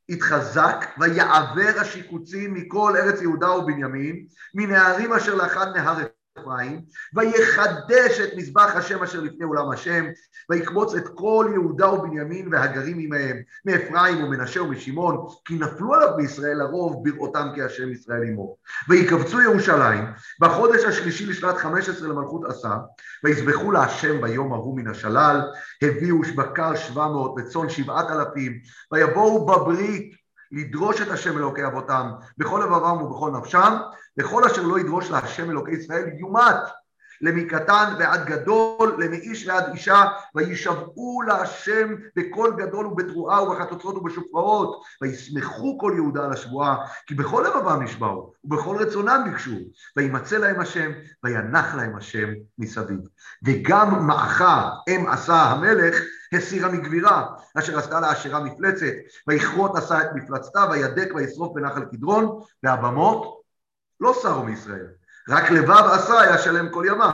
[0.09, 5.97] התחזק ויעבר השיקוצים מכל ארץ יהודה ובנימין, מן הערים אשר לאחד נהר
[6.41, 6.81] אפרים,
[7.13, 10.05] ויחדש את מזבח השם אשר לפני אולם השם,
[10.49, 17.09] ויקבוץ את כל יהודה ובנימין והגרים עמהם, מאפרים ומנשה ומשמעון, כי נפלו עליו בישראל הרוב
[17.09, 18.55] בראותם כי השם ישראל עמו.
[18.89, 20.05] ויקבצו ירושלים,
[20.39, 22.77] בחודש השלישי לשנת חמש עשרה למלכות עשה,
[23.23, 25.41] ויזבחו להשם ביום ההוא מן השלל,
[25.81, 28.59] הביאו בקר שבע מאות וצאן שבעת אלפים,
[28.91, 30.18] ויבואו בברית
[30.51, 33.77] לדרוש את השם אלוקי אבותם בכל לבבם ובכל נפשם,
[34.19, 36.55] וכל אשר לא ידרוש להשם אלוקי ישראל יומת
[37.21, 40.05] למקטן ועד גדול, למאיש ועד אישה,
[40.35, 46.77] וישבעו להשם בקול גדול ובתרועה ובחצוצרות ובשופרות, וישמחו כל יהודה על השבועה,
[47.07, 49.55] כי בכל לבבם נשבעו, ובכל רצונם ביקשו,
[49.97, 50.91] וימצא להם השם,
[51.23, 52.99] וינח להם השם מסביב.
[53.43, 55.95] וגם מעכה אם עשה המלך,
[56.33, 57.27] הסירה מגבירה,
[57.57, 58.93] אשר עשתה לה אשרה מפלצת,
[59.27, 63.41] ויכרות עשה את מפלצתה, וידק וישרוף בנחל קדרון, והבמות
[63.99, 64.98] לא שרו מישראל.
[65.29, 67.09] רק לבב עשה היה שלם כל ימיו.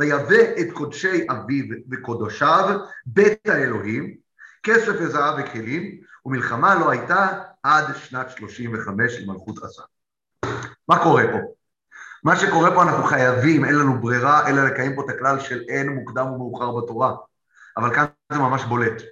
[0.00, 4.14] ויבא את קודשי אביו וקודשיו, בית האלוהים,
[4.62, 7.28] כסף וזהב וכלים, ומלחמה לא הייתה
[7.62, 9.82] עד שנת 35 למלכות עשה.
[10.88, 11.38] מה קורה פה?
[12.24, 15.88] מה שקורה פה אנחנו חייבים, אין לנו ברירה, אלא לקיים פה את הכלל של אין
[15.88, 17.14] מוקדם ומאוחר בתורה.
[17.76, 19.02] אבל כאן זה ממש בולט.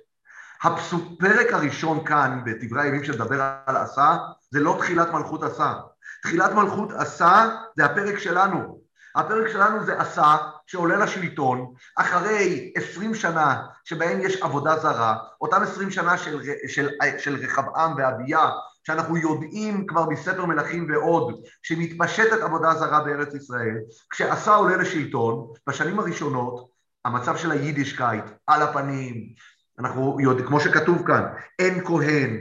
[0.62, 4.16] הפרק הראשון כאן, בדברי הימים שמדבר על עשה,
[4.50, 5.72] זה לא תחילת מלכות עשה.
[6.26, 8.80] תחילת מלכות עשה זה הפרק שלנו.
[9.16, 10.36] הפרק שלנו זה עשה
[10.66, 17.36] שעולה לשלטון אחרי עשרים שנה שבהם יש עבודה זרה, אותם עשרים שנה של, של, של
[17.36, 18.50] רחבעם ואביה,
[18.86, 23.76] שאנחנו יודעים כבר מספר מלכים ועוד, שמתפשטת עבודה זרה בארץ ישראל,
[24.10, 26.68] כשעשה עולה לשלטון, בשנים הראשונות,
[27.04, 29.14] המצב של היידישקייט על הפנים,
[29.78, 31.22] אנחנו יודעים, כמו שכתוב כאן,
[31.58, 32.40] אין כהן,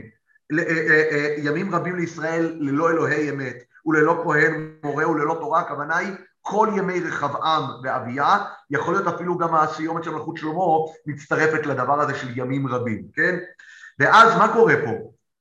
[1.38, 7.00] ימים רבים לישראל ללא אלוהי אמת, וללא כהן מורה וללא תורה, הכוונה היא כל ימי
[7.00, 8.38] רחבעם ואביה,
[8.70, 10.62] יכול להיות אפילו גם הסיומת של מלכות שלמה
[11.06, 13.36] מצטרפת לדבר הזה של ימים רבים, כן?
[13.98, 14.92] ואז מה קורה פה?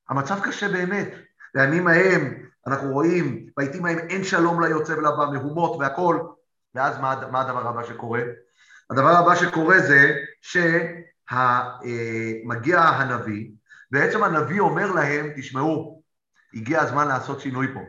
[0.09, 1.09] המצב קשה באמת.
[1.55, 2.33] בימים ההם
[2.67, 6.19] אנחנו רואים, בעיתים ההם אין שלום ליוצא ולבא, מהומות והכל,
[6.75, 8.21] ואז מה, מה הדבר הבא שקורה?
[8.89, 10.15] הדבר הבא שקורה זה
[11.81, 13.51] שמגיע הנביא,
[13.91, 16.01] בעצם הנביא אומר להם, תשמעו,
[16.53, 17.79] הגיע הזמן לעשות שינוי פה.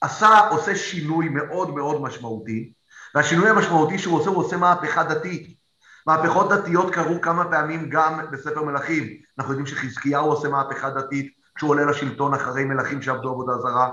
[0.00, 2.72] עשה, עושה שינוי מאוד מאוד משמעותי,
[3.14, 5.60] והשינוי המשמעותי שהוא עושה, הוא עושה מהפכה דתית.
[6.06, 9.04] מהפכות דתיות קרו כמה פעמים גם בספר מלכים.
[9.38, 13.90] אנחנו יודעים שחזקיהו עושה מהפכה דתית כשהוא עולה לשלטון אחרי מלכים שעבדו עבודה זרה.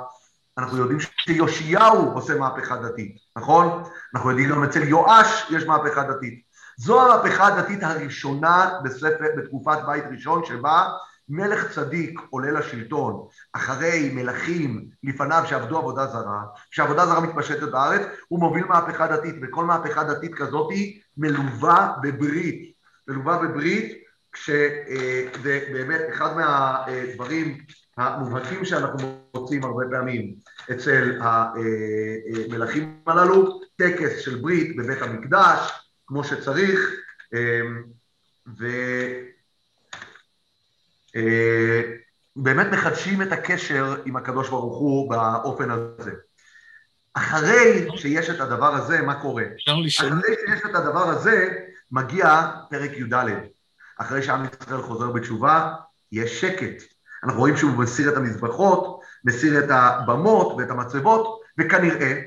[0.58, 3.84] אנחנו יודעים שיאשיהו עושה מהפכה דתית, נכון?
[4.16, 6.42] אנחנו יודעים גם אצל יואש יש מהפכה דתית.
[6.78, 10.88] זו המהפכה הדתית הראשונה בספר, בתקופת בית ראשון, שבה
[11.30, 18.40] מלך צדיק עולה לשלטון אחרי מלכים לפניו שעבדו עבודה זרה, כשעבודה זרה מתפשטת בארץ, הוא
[18.40, 20.74] מוביל מהפכה דתית, וכל מהפכה דתית כזאת
[21.18, 22.74] מלווה בברית,
[23.08, 27.58] מלווה בברית, כשזה באמת אחד מהדברים
[27.98, 30.34] המובהקים שאנחנו מוצאים הרבה פעמים
[30.72, 35.72] אצל המלכים הללו, טקס של ברית בבית המקדש,
[36.08, 36.92] כמו שצריך,
[38.60, 38.68] ו...
[42.36, 46.12] באמת מחדשים את הקשר עם הקדוש ברוך הוא באופן הזה.
[47.14, 49.44] אחרי שיש את הדבר הזה, מה קורה?
[49.56, 50.14] אפשר לשאול?
[50.14, 51.50] אחרי שיש את הדבר הזה,
[51.92, 53.14] מגיע פרק י"ד.
[53.98, 55.74] אחרי שעם ישראל חוזר בתשובה,
[56.12, 56.84] יש שקט.
[57.24, 62.22] אנחנו רואים שהוא מסיר את המזבחות, מסיר את הבמות ואת המצבות, וכנראה,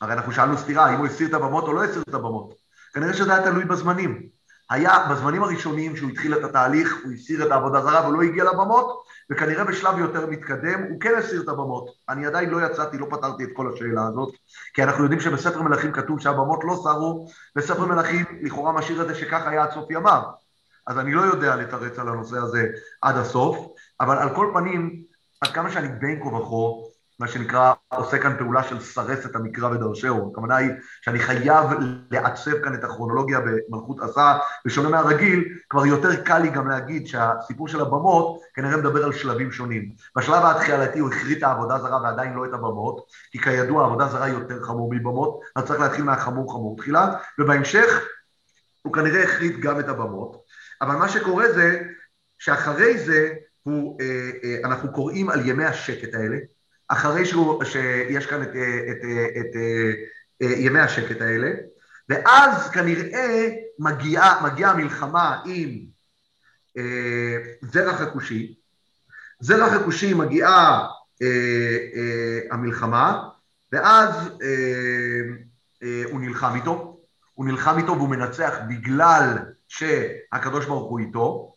[0.00, 2.54] הרי אנחנו שאלנו סתירה, אם הוא הסיר את הבמות או לא הסיר את הבמות.
[2.92, 4.37] כנראה שזה היה תלוי בזמנים.
[4.70, 9.02] היה בזמנים הראשונים שהוא התחיל את התהליך, הוא הסיר את העבודה זרה ולא הגיע לבמות,
[9.30, 11.90] וכנראה בשלב יותר מתקדם הוא כן הסיר את הבמות.
[12.08, 14.34] אני עדיין לא יצאתי, לא פתרתי את כל השאלה הזאת,
[14.74, 19.14] כי אנחנו יודעים שבספר מלכים כתוב שהבמות לא סרו, בספר מלכים לכאורה משאיר את זה
[19.14, 20.22] שכך היה עד סוף ימיו.
[20.86, 22.66] אז אני לא יודע לתרץ על הנושא הזה
[23.02, 23.58] עד הסוף,
[24.00, 25.02] אבל על כל פנים,
[25.40, 26.87] עד כמה שאני בין כה וכה,
[27.20, 30.30] מה שנקרא, עושה כאן פעולה של סרס את המקרא ודרשהו.
[30.32, 30.70] הכוונה היא
[31.02, 31.66] שאני חייב
[32.10, 37.68] לעצב כאן את הכרונולוגיה במלכות עשה, בשונה מהרגיל, כבר יותר קל לי גם להגיד שהסיפור
[37.68, 39.92] של הבמות כנראה מדבר על שלבים שונים.
[40.16, 44.62] בשלב ההתחלתי הוא הכרית העבודה זרה ועדיין לא את הבמות, כי כידוע עבודה זרה יותר
[44.62, 48.06] חמור מבמות, אז צריך להתחיל מהחמור חמור תחילה, ובהמשך
[48.82, 50.42] הוא כנראה הכרית גם את הבמות,
[50.80, 51.82] אבל מה שקורה זה
[52.38, 56.36] שאחרי זה הוא, אה, אה, אנחנו קוראים על ימי השקט האלה,
[56.88, 59.04] אחרי שהוא, שיש כאן את, את,
[59.40, 59.56] את,
[60.40, 61.50] את ימי השקט האלה,
[62.08, 63.48] ואז כנראה
[63.78, 65.78] מגיעה, מגיעה המלחמה עם
[66.78, 68.54] אה, זרח הכושי,
[69.40, 70.86] זרח הכושי מגיעה
[71.22, 73.28] אה, אה, המלחמה,
[73.72, 75.20] ואז אה,
[75.82, 77.00] אה, הוא נלחם איתו,
[77.34, 81.54] הוא נלחם איתו והוא מנצח בגלל שהקדוש ברוך הוא איתו,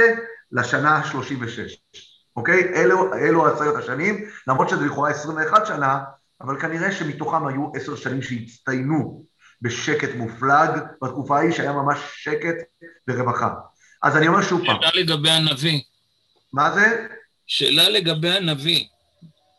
[0.52, 2.17] לשנה ה-36.
[2.38, 2.74] אוקיי?
[2.74, 5.98] אלו, אלו עשרת השנים, למרות שזה לכאורה 21 שנה,
[6.40, 9.24] אבל כנראה שמתוכם היו עשר שנים שהצטיינו
[9.62, 10.70] בשקט מופלג,
[11.02, 12.54] בתקופה ההיא שהיה ממש שקט
[13.08, 13.54] ורווחה.
[14.02, 14.76] אז אני אומר שוב פעם.
[14.80, 15.80] שאלה לגבי הנביא.
[16.52, 17.06] מה זה?
[17.46, 18.84] שאלה לגבי הנביא.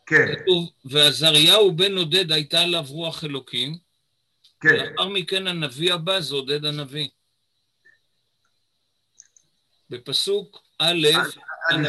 [0.06, 0.26] כן.
[0.42, 3.76] כתוב, ועזריהו בן עודד הייתה עליו רוח אלוקים.
[4.60, 4.68] כן.
[4.68, 7.08] לאחר מכן הנביא הבא זה עודד הנביא.
[9.90, 11.06] בפסוק א',
[11.70, 11.88] אני,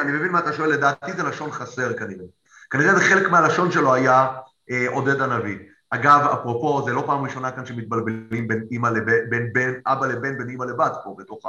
[0.00, 2.24] אני, מבין, מה אתה שואל, לדעתי זה לשון חסר כנראה.
[2.70, 4.28] כנראה זה חלק מהלשון שלו היה
[4.70, 5.58] אה, עודד הנביא.
[5.94, 10.48] אגב, אפרופו, זה לא פעם ראשונה כאן שמתבלבלים בין אימא לבן, בין אבא לבן, בין
[10.48, 11.46] אימא לבת פה, בתוך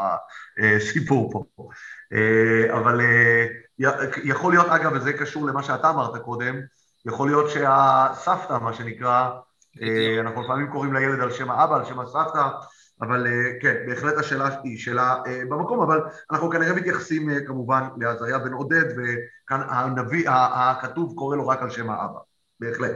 [0.58, 1.70] הסיפור פה.
[2.14, 3.46] אה, אבל אה,
[4.24, 6.56] יכול להיות, אגב, וזה קשור למה שאתה אמרת קודם,
[7.06, 9.30] יכול להיות שהסבתא, מה שנקרא,
[9.82, 12.48] אה, אנחנו לפעמים קוראים לילד על שם האבא, על שם הסבתא,
[13.04, 16.02] אבל אה, כן, בהחלט השאלה היא שאלה אה, במקום, אבל
[16.32, 21.70] אנחנו כנראה מתייחסים אה, כמובן לעזריה בן עודד, וכאן הנביא, הכתוב קורא לו רק על
[21.70, 22.20] שם האבא,
[22.60, 22.92] בהחלט.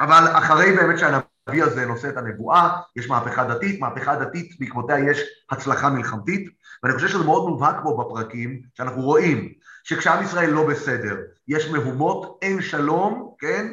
[0.00, 5.20] אבל אחרי באמת שהנביא הזה נושא את הנבואה, יש מהפכה דתית, מהפכה דתית בעקבותיה יש
[5.50, 6.48] הצלחה מלחמתית,
[6.82, 9.52] ואני חושב שזה מאוד מובהק פה בפרקים, שאנחנו רואים
[9.84, 11.16] שכשעם ישראל לא בסדר,
[11.48, 13.66] יש מהומות, אין שלום, כן?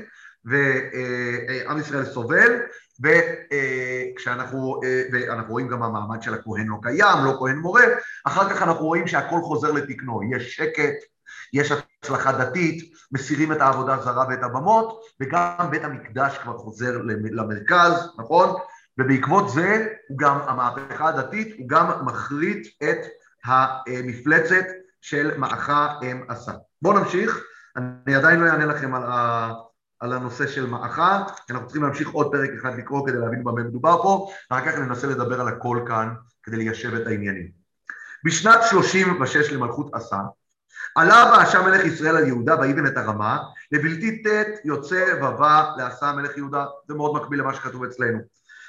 [0.46, 2.60] ועם ישראל סובל,
[3.04, 4.80] וכשאנחנו,
[5.12, 7.84] ואנחנו רואים גם המעמד של הכהן לא קיים, לא כהן מורה,
[8.26, 10.94] אחר כך אנחנו רואים שהכל חוזר לתקנו, יש שקט,
[11.54, 16.98] יש הצלחה דתית, מסירים את העבודה הזרה ואת הבמות, וגם בית המקדש כבר חוזר
[17.32, 18.56] למרכז, נכון?
[18.98, 22.98] ובעקבות זה, הוא גם, המהפכה הדתית, הוא גם מחריט את
[23.46, 24.66] המפלצת
[25.02, 26.52] של מאחה אם עשה.
[26.82, 27.44] בואו נמשיך,
[27.78, 29.52] אני עדיין לא אענה לכם על ה...
[30.02, 33.64] על הנושא של מאחה, כי אנחנו צריכים להמשיך עוד פרק אחד לקרוא כדי להבין במה
[33.64, 37.52] מדובר פה, ואחר כך ננסה לדבר על הכל כאן כדי ליישב את העניינים.
[38.26, 40.18] בשנת 36 למלכות עשה,
[40.96, 43.40] עלה ועשה מלך ישראל על יהודה ויבן את הרמה,
[43.72, 44.28] לבלתי ט'
[44.66, 48.20] יוצא ובא לעשה מלך יהודה, זה מאוד מקביל למה שכתוב אצלנו.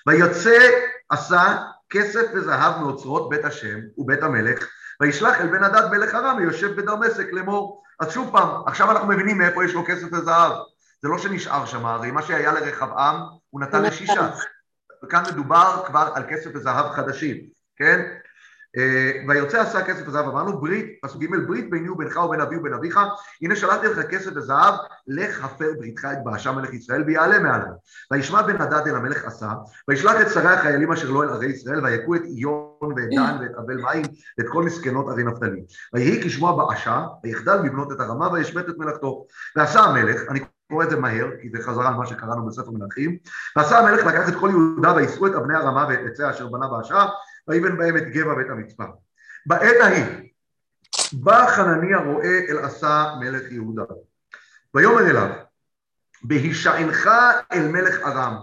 [0.06, 0.70] ויוצא
[1.08, 1.56] עשה
[1.90, 4.68] כסף וזהב מאוצרות בית השם ובית המלך,
[5.00, 7.82] וישלח אל בן הדד מלך ארם ויושב בדמשק לאמור.
[8.00, 10.52] אז שוב פעם, עכשיו אנחנו מבינים מאיפה יש לו כסף וזהב.
[11.02, 13.16] זה לא שנשאר שם, הרי מה שהיה לרחבעם
[13.50, 14.30] הוא נתן לשישה.
[15.04, 17.36] וכאן מדובר כבר על כסף וזהב חדשים,
[17.76, 18.00] כן?
[18.78, 22.74] אה, ויוצא עשה כסף וזהב, אמרנו ברית, פסוק ג' ברית ביני ובינך ובין אבי ובין
[22.74, 23.00] אביך,
[23.42, 24.74] הנה שלחתי לך כסף וזהב,
[25.06, 27.72] לך הפר בריתך את באשה מלך ישראל ויעלה מעליו.
[28.10, 29.52] וישמע בן הדד אל המלך עשה,
[29.88, 33.50] וישלח את שרי החיילים אשר לא אל ערי ישראל, ויכו את איון ואת דן ואת
[33.56, 34.04] אבל מים
[34.38, 35.62] ואת כל מסכנות ערי נפתלי.
[35.94, 39.26] ויהי כשמוע באשה, ויחדל מבנות את הרמה וישבת את מלאכתו.
[39.56, 40.40] ועשה המלך, אני
[40.72, 43.18] קורא את זה מהר, כי זה חזרה על מה שקראנו בספר מלכים.
[43.56, 47.06] ועשה המלך לקח את כל יהודה ויישאו את אבני הרמה ואת עצי אשר בנה באשה,
[47.48, 48.84] ויבן בהם את גבע ואת המצפה.
[49.46, 50.04] בעת ההיא
[51.12, 53.82] בא חנניה רואה אל עשה מלך יהודה.
[54.74, 55.28] ויאמר אליו,
[56.22, 57.10] בהישענך
[57.52, 58.36] אל מלך ארם,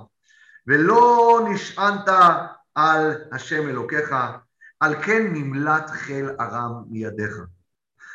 [0.68, 2.10] ולא נשענת
[2.76, 4.16] על השם אלוקיך,
[4.80, 7.38] על כן נמלט חיל ארם מידיך.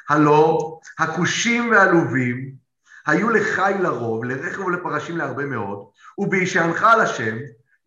[0.08, 2.63] הלא הכושים והלובים
[3.06, 5.86] היו לחי לרוב, לרכב ולפרשים להרבה מאוד,
[6.18, 7.36] ובהישענך על השם,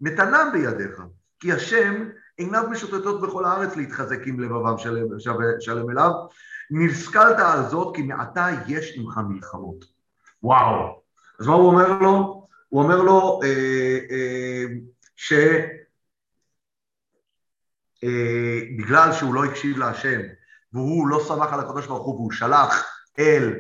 [0.01, 1.01] נתנם בידיך,
[1.39, 5.20] כי השם עיניו משוטטות בכל הארץ להתחזק עם לבבם שלם,
[5.59, 6.11] שלם אליו.
[6.72, 9.86] נשכלת על זאת כי מעתה יש עמך מלחמות.
[10.43, 11.01] וואו.
[11.39, 12.45] אז מה הוא אומר לו?
[12.70, 14.65] הוא אומר לו אה, אה,
[18.03, 20.22] אה, שהוא לא הקשיב להשם
[20.74, 22.86] והוא לא סמך על הקדוש ברוך הוא והוא שלח
[23.20, 23.59] אל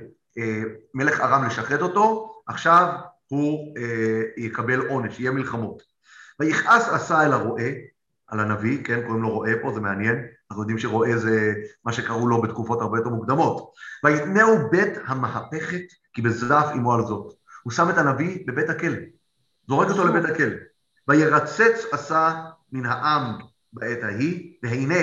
[0.93, 2.93] מלך ארם לשחד אותו, עכשיו
[3.27, 5.81] הוא אה, יקבל עונש, יהיה מלחמות.
[6.39, 7.69] ויכעס עשה אל הרועה,
[8.27, 11.53] על הנביא, כן, קוראים לו רועה פה, זה מעניין, אנחנו יודעים שרועה זה
[11.85, 13.71] מה שקראו לו בתקופות הרבה יותר מוקדמות.
[14.03, 15.81] ויתנאו בית המהפכת,
[16.13, 17.33] כי בזרף עמו על זאת.
[17.63, 18.97] הוא שם את הנביא בבית הכלא,
[19.67, 20.55] זורק אותו לבית הכלא.
[21.07, 23.37] וירצץ עשה מן העם
[23.73, 24.99] בעת ההיא, והנה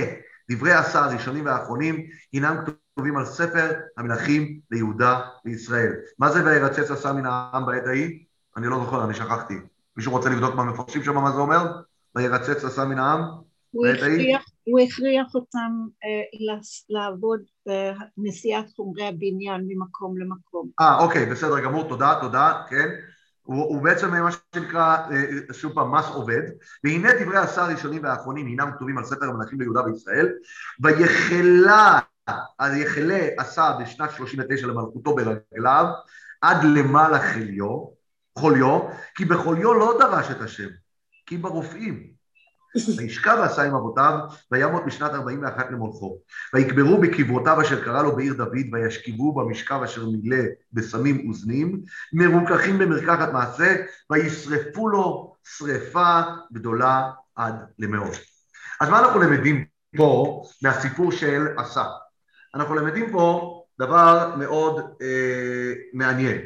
[0.50, 2.56] דברי עשה הראשונים והאחרונים הינם
[2.94, 5.92] כתובים על ספר המלכים ליהודה וישראל.
[6.18, 8.24] מה זה וירצץ עשה מן העם בעת ההיא?
[8.56, 9.54] אני לא זוכר, אני שכחתי.
[9.96, 11.62] מישהו רוצה לבדוק מה מפרשים שם מה זה אומר?
[12.14, 13.20] וירצץ עשה מן העם?
[13.70, 16.56] הוא הכריח, הוא הכריח אותם אה,
[16.90, 17.40] לעבוד
[18.16, 20.68] בנסיעת חומרי הבניין ממקום למקום.
[20.80, 22.88] אה, אוקיי, בסדר גמור, תודה, תודה, כן.
[23.42, 26.42] הוא, הוא בעצם מה שנקרא, אה, שוב פעם, מס עובד,
[26.84, 30.28] והנה דברי השר הראשונים והאחרונים הינם כתובים על ספר המלכים ביהודה וישראל,
[30.80, 31.98] ויחלה,
[32.58, 35.86] אז יחלה עשה בשנת 39 למלכותו ברגליו,
[36.40, 37.84] עד למעלה חוליו,
[38.38, 38.80] חוליו,
[39.14, 40.68] כי בחוליו לא דרש את השם,
[41.26, 42.14] כי ברופאים.
[42.98, 44.18] וישכב ועשה עם אבותיו,
[44.52, 46.18] וימות בשנת 41 למולכו.
[46.54, 53.32] ויקברו בקברותיו אשר קרא לו בעיר דוד, וישכבו במשכב אשר מילא בסמים וזנים, מרוככים במרקחת
[53.32, 53.76] מעשה,
[54.10, 56.20] וישרפו לו שרפה
[56.52, 58.16] גדולה עד למאות.
[58.80, 59.64] אז מה אנחנו למדים
[59.96, 61.84] פה מהסיפור של עשה?
[62.54, 66.38] אנחנו למדים פה דבר מאוד אה, מעניין,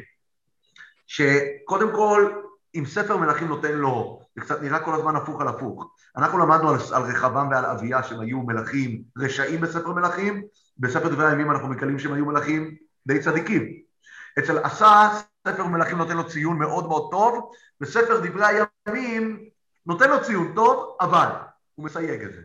[1.07, 2.31] שקודם כל,
[2.75, 5.93] אם ספר מלכים נותן לו, זה קצת נראה כל הזמן הפוך על הפוך.
[6.17, 10.43] אנחנו למדנו על, על רחבעם ועל אביה שהם היו מלכים רשעים בספר מלכים,
[10.77, 12.75] בספר דברי הימים אנחנו מקלים שהם היו מלכים
[13.07, 13.63] די צדיקים.
[14.39, 15.09] אצל עשה
[15.47, 17.51] ספר מלכים נותן לו ציון מאוד מאוד טוב,
[17.81, 18.45] בספר דברי
[18.85, 19.49] הימים
[19.85, 21.27] נותן לו ציון טוב, אבל
[21.75, 22.41] הוא מסייג את זה.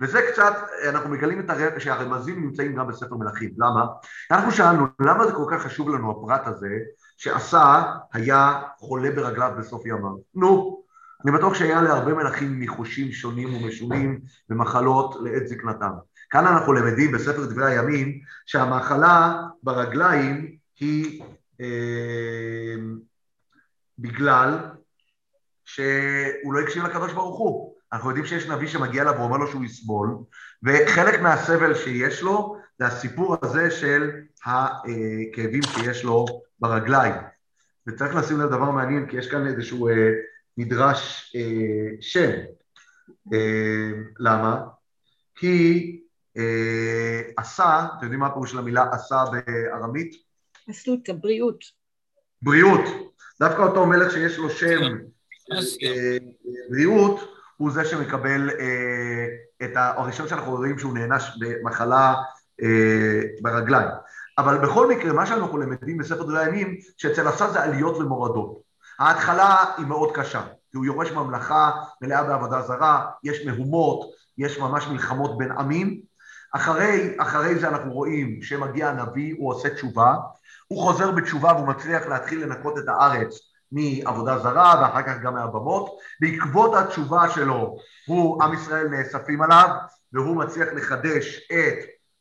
[0.00, 0.54] וזה קצת,
[0.88, 1.78] אנחנו מגלים את הר...
[1.78, 3.50] שהרמזים נמצאים גם בספר מלכים.
[3.58, 3.86] למה?
[4.30, 6.78] אנחנו שאלנו, למה זה כל כך חשוב לנו הפרט הזה,
[7.16, 7.82] שעשה
[8.12, 10.16] היה חולה ברגליו בסוף ימיו?
[10.34, 10.82] נו,
[11.24, 14.20] אני בטוח שהיה להרבה מלכים ניחושים שונים ומשונים
[14.50, 15.90] ומחלות לעת זקנתם.
[16.30, 21.22] כאן אנחנו למדים בספר דברי הימים שהמחלה ברגליים היא
[21.60, 22.76] אה,
[23.98, 24.58] בגלל
[25.64, 27.77] שהוא לא הקשיב לקדוש ברוך הוא.
[27.92, 30.16] אנחנו יודעים שיש נביא שמגיע אליו ואומר לו שהוא יסבול,
[30.62, 34.10] וחלק מהסבל שיש לו זה הסיפור הזה של
[34.44, 36.26] הכאבים שיש לו
[36.60, 37.14] ברגליים.
[37.86, 40.10] וצריך לשים לב דבר מעניין, כי יש כאן איזשהו אה,
[40.56, 42.30] מדרש אה, שם.
[43.32, 44.64] אה, למה?
[45.34, 46.00] כי
[46.36, 50.14] אה, עשה, אתם יודעים מה הפירוש של המילה עשה בארמית?
[50.70, 51.64] אסותא, בריאות.
[52.42, 52.84] בריאות.
[53.40, 54.80] דווקא אותו מלך שיש לו שם
[55.82, 56.16] אה,
[56.70, 59.26] בריאות, הוא זה שמקבל אה,
[59.62, 62.14] את הראשון שאנחנו רואים שהוא נענש במחלה
[62.62, 63.88] אה, ברגליים.
[64.38, 68.60] אבל בכל מקרה, מה שאנחנו למדים בספר דברי הימים, שאצל עשה זה עליות ומורדות.
[68.98, 71.70] ההתחלה היא מאוד קשה, כי הוא יורש ממלכה
[72.02, 74.00] מלאה בעבודה זרה, יש מהומות,
[74.38, 76.00] יש ממש מלחמות בין עמים.
[76.52, 80.14] אחרי, אחרי זה אנחנו רואים שמגיע הנביא, הוא עושה תשובה,
[80.68, 85.98] הוא חוזר בתשובה והוא מצליח להתחיל לנקות את הארץ מעבודה זרה ואחר כך גם מהבמות.
[86.20, 89.68] בעקבות התשובה שלו, הוא, עם ישראל נאספים עליו
[90.12, 91.78] והוא מצליח לחדש את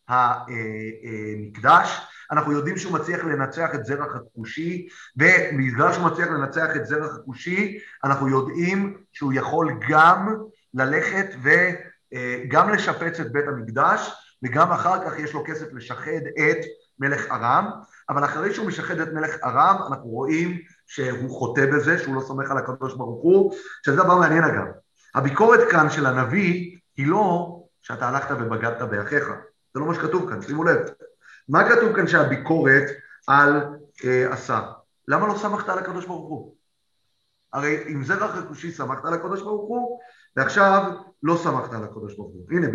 [0.09, 2.01] המקדש.
[2.31, 4.87] אנחנו יודעים שהוא מצליח לנצח את זרח הכושי,
[5.17, 10.35] ובגלל שהוא מצליח לנצח את זרח הכושי, אנחנו יודעים שהוא יכול גם
[10.73, 14.11] ללכת וגם לשפץ את בית המקדש,
[14.43, 16.57] וגם אחר כך יש לו כסף לשחד את
[16.99, 17.69] מלך ארם,
[18.09, 22.51] אבל אחרי שהוא משחד את מלך ארם, אנחנו רואים שהוא חוטא בזה, שהוא לא סומך
[22.51, 23.53] על הקדוש ברוך הוא,
[23.85, 24.65] שזה דבר מעניין אגב.
[25.15, 29.23] הביקורת כאן של הנביא היא לא שאתה הלכת ובגדת באחיך,
[29.73, 30.77] זה לא מה שכתוב כאן, שימו לב.
[31.49, 32.83] מה כתוב כאן שהביקורת
[33.27, 33.63] על
[34.05, 34.61] אה, עשה?
[35.07, 36.55] למה לא סמכת על הקדוש ברוך הוא?
[37.53, 39.99] הרי עם זרח הכושי סמכת על הקדוש ברוך הוא,
[40.35, 40.91] ועכשיו
[41.23, 42.47] לא סמכת על הקדוש ברוך הוא.
[42.51, 42.67] הנה,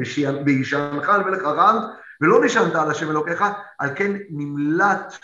[0.45, 1.77] בהישענך על מלך ארם,
[2.21, 3.45] ולא נשענת על השם אלוקיך,
[3.79, 5.15] על כן נמלט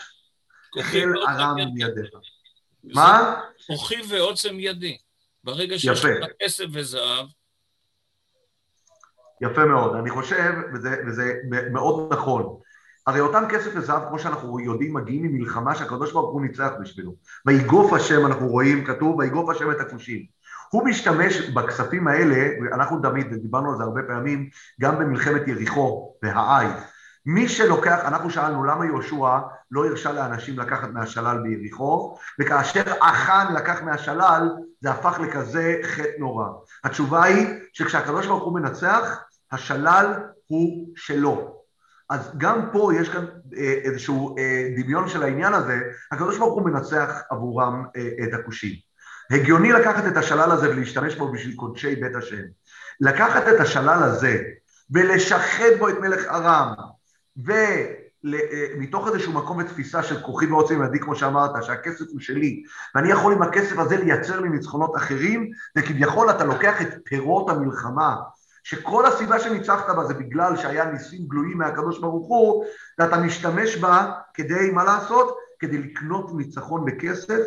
[0.81, 2.09] חיל ארם מידיך.
[2.83, 3.41] מה?
[3.67, 4.97] כוחי ועוצם ידי.
[5.43, 7.25] ברגע שיש לך כסף וזהב,
[9.41, 11.33] יפה מאוד, אני חושב, וזה, וזה
[11.71, 12.59] מאוד נכון,
[13.07, 17.15] הרי אותם כסף וזהב, כמו שאנחנו יודעים, מגיעים ממלחמה שהקדוש ברוך הוא ניצח בשבילו.
[17.45, 20.25] ויגוף השם, אנחנו רואים, כתוב, ויגוף השם את הכושים.
[20.69, 24.49] הוא משתמש בכספים האלה, ואנחנו תמיד, דיברנו על זה הרבה פעמים,
[24.81, 26.67] גם במלחמת יריחו והעי.
[27.25, 29.37] מי שלוקח, אנחנו שאלנו למה יהושע
[29.71, 34.49] לא הרשה לאנשים לקחת מהשלל ביריחו, וכאשר אחן לקח מהשלל,
[34.81, 36.45] זה הפך לכזה חטא נורא.
[36.83, 39.19] התשובה היא שכשהקדוש ברוך הוא מנצח,
[39.51, 40.13] השלל
[40.47, 41.59] הוא שלו.
[42.09, 43.25] אז גם פה יש כאן
[43.57, 45.79] אה, איזשהו אה, דמיון של העניין הזה,
[46.11, 48.75] הקדוש ברוך הוא מנצח עבורם אה, את הכושים.
[49.31, 52.43] הגיוני לקחת את השלל הזה ולהשתמש בו בשביל קודשי בית השם.
[53.01, 54.43] לקחת את השלל הזה
[54.91, 56.73] ולשחד בו את מלך ארם,
[57.43, 62.63] ומתוך איזשהו מקום ותפיסה של כוחי ועוצם ידי, כמו שאמרת, שהכסף הוא שלי,
[62.95, 68.15] ואני יכול עם הכסף הזה לייצר לי ניצחונות אחרים, וכביכול אתה לוקח את פירות המלחמה
[68.63, 72.65] שכל הסיבה שניצחת בה זה בגלל שהיה ניסים גלויים מהקדוש ברוך הוא,
[72.99, 75.37] ואתה משתמש בה כדי, מה לעשות?
[75.59, 77.39] כדי לקנות ניצחון בכסף,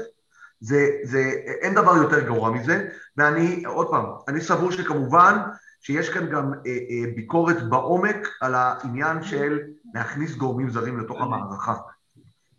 [0.61, 1.18] זה, זה,
[1.61, 5.38] אין דבר יותר גרוע מזה, ואני, עוד פעם, אני סבור שכמובן
[5.83, 9.59] שיש כאן גם אה, אה, ביקורת בעומק על העניין של
[9.95, 11.74] להכניס גורמים זרים לתוך המערכה.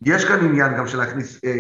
[0.05, 1.55] יש כאן עניין גם של להכניס אה, אה,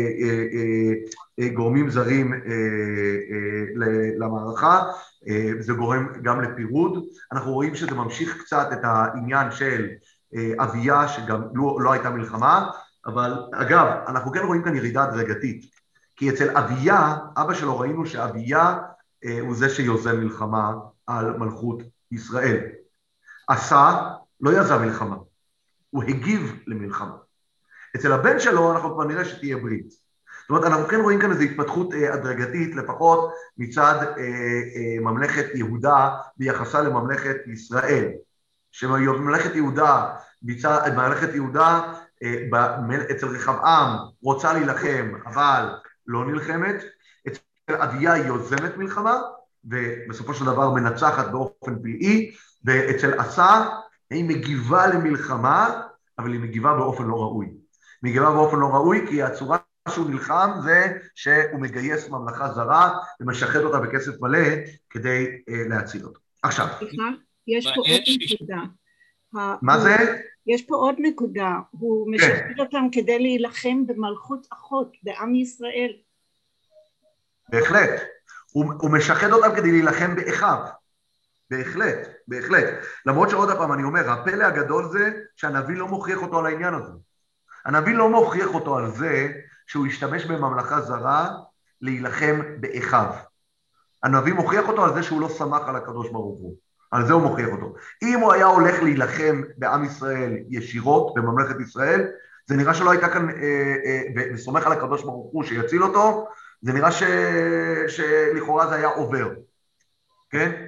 [0.53, 0.93] אה,
[1.39, 4.83] אה, גורמים זרים אה, אה, למערכה,
[5.27, 7.03] אה, זה גורם גם לפירוד.
[7.31, 9.87] אנחנו רואים שזה ממשיך קצת את העניין של
[10.35, 12.69] אה, אביה, שגם לא, לא הייתה מלחמה,
[13.05, 15.65] אבל אגב, אנחנו כן רואים כאן ירידה הדרגתית,
[16.15, 18.77] כי אצל אביה, אבא שלו ראינו שאביה
[19.25, 20.73] אה, הוא זה שיוזם מלחמה
[21.07, 21.81] על מלכות
[22.11, 22.57] ישראל.
[23.47, 24.09] עשה,
[24.41, 25.15] לא יזם מלחמה,
[25.89, 27.15] הוא הגיב למלחמה.
[27.95, 29.89] אצל הבן שלו אנחנו כבר נראה שתהיה ברית.
[30.41, 34.23] זאת אומרת, אנחנו כן רואים כאן איזו התפתחות אה, הדרגתית, לפחות מצד אה,
[34.75, 38.11] אה, ממלכת יהודה ביחסה לממלכת ישראל.
[38.71, 41.93] שממלכת יהודה, מצד, ממלכת יהודה
[43.11, 45.69] אצל רחבעם רוצה להילחם, אבל
[46.07, 46.83] לא נלחמת,
[47.27, 49.21] אצל אביה יוזמת מלחמה,
[49.65, 52.31] ובסופו של דבר מנצחת באופן פלאי,
[52.65, 53.65] ואצל עשה
[54.09, 55.81] היא מגיבה למלחמה,
[56.19, 57.47] אבל היא מגיבה באופן לא ראוי.
[58.03, 59.57] מגיבה באופן לא ראוי כי הצורה
[59.89, 64.47] שהוא נלחם זה שהוא מגייס ממלכה זרה ומשחד אותה בכסף מלא
[64.89, 66.19] כדי uh, להציל אותו.
[66.43, 66.67] עכשיו.
[66.79, 67.03] סליחה,
[67.47, 68.01] יש פה עוד
[68.31, 68.61] נקודה.
[69.61, 69.95] מה זה?
[70.47, 72.11] יש פה עוד נקודה, הוא כן.
[72.11, 75.91] משחד אותם כדי להילחם במלכות אחות בעם ישראל.
[77.49, 78.01] בהחלט.
[78.53, 80.57] הוא, הוא משחד אותם כדי להילחם באחיו.
[81.49, 82.65] בהחלט, בהחלט.
[83.05, 86.91] למרות שעוד פעם אני אומר, הפלא הגדול זה שהנביא לא מוכיח אותו על העניין הזה.
[87.65, 89.31] הנביא לא מוכיח אותו על זה
[89.67, 91.29] שהוא השתמש בממלכה זרה
[91.81, 93.13] להילחם באחיו.
[94.03, 96.55] הנביא מוכיח אותו על זה שהוא לא סמך על הקדוש ברוך הוא.
[96.91, 97.73] על זה הוא מוכיח אותו.
[98.03, 102.07] אם הוא היה הולך להילחם בעם ישראל ישירות, בממלכת ישראל,
[102.45, 104.01] זה נראה שלא הייתה כאן, אה, אה,
[104.33, 106.27] וסומך על הקדוש ברוך הוא שיציל אותו,
[106.63, 107.03] זה נראה ש,
[107.87, 109.29] שלכאורה זה היה עובר,
[110.29, 110.65] כן?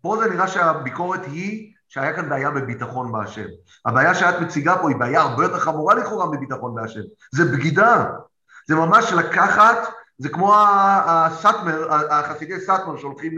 [0.00, 3.46] פה זה נראה שהביקורת היא שהיה כאן בעיה בביטחון בהשם.
[3.86, 7.00] הבעיה שאת מציגה פה היא בעיה הרבה יותר חמורה לכאורה מביטחון בהשם.
[7.34, 8.06] זה בגידה.
[8.68, 9.76] זה ממש לקחת,
[10.18, 10.54] זה כמו
[11.06, 13.32] הסאטמר, החסידי סאטמר שהולכים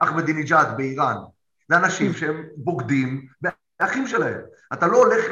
[0.00, 1.16] לאחמדינג'אד באיראן.
[1.68, 3.26] זה אנשים שהם בוגדים
[3.80, 4.40] באחים שלהם.
[4.72, 5.24] אתה לא הולך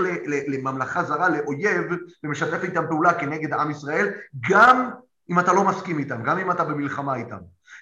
[0.48, 1.84] לממלכה זרה, לאויב,
[2.24, 4.10] ומשתף איתם פעולה כנגד עם ישראל,
[4.50, 4.90] גם
[5.30, 7.38] אם אתה לא מסכים איתם, גם אם אתה במלחמה איתם.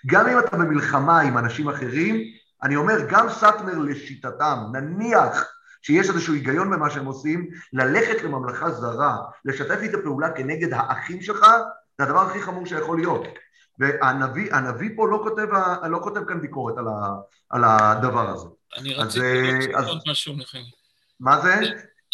[0.06, 2.22] גם אם אתה במלחמה עם אנשים אחרים,
[2.62, 5.44] אני אומר, גם סאטמר לשיטתם, נניח
[5.82, 11.46] שיש איזשהו היגיון במה שהם עושים, ללכת לממלכה זרה, לשתף איתה פעולה כנגד האחים שלך,
[11.98, 13.24] זה הדבר הכי חמור שיכול להיות.
[13.78, 15.46] והנביא פה לא כותב,
[15.90, 17.14] לא כותב כאן ביקורת על, ה,
[17.50, 18.46] על הדבר הזה.
[18.76, 20.70] אני רציתי אז, עוד משהו, נחמי.
[21.20, 21.54] מה זה?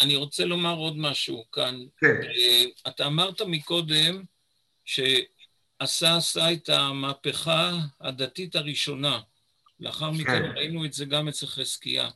[0.01, 1.75] אני רוצה לומר עוד משהו כאן.
[1.97, 2.15] כן.
[2.21, 4.21] Uh, אתה אמרת מקודם
[4.85, 7.71] שעשה עשה את המהפכה
[8.01, 9.19] הדתית הראשונה.
[9.79, 10.51] לאחר מכן כן.
[10.55, 12.09] ראינו את זה גם אצל חזקיה.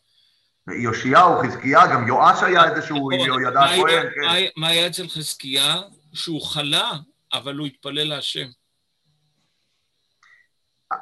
[0.83, 3.41] יאשיהו, חזקיה, גם יואש היה איזשהו נכון.
[3.41, 4.45] ידע כהן, כן.
[4.57, 5.81] מה היה אצל חזקיה?
[6.13, 6.91] שהוא חלה,
[7.33, 8.47] אבל הוא התפלל להשם.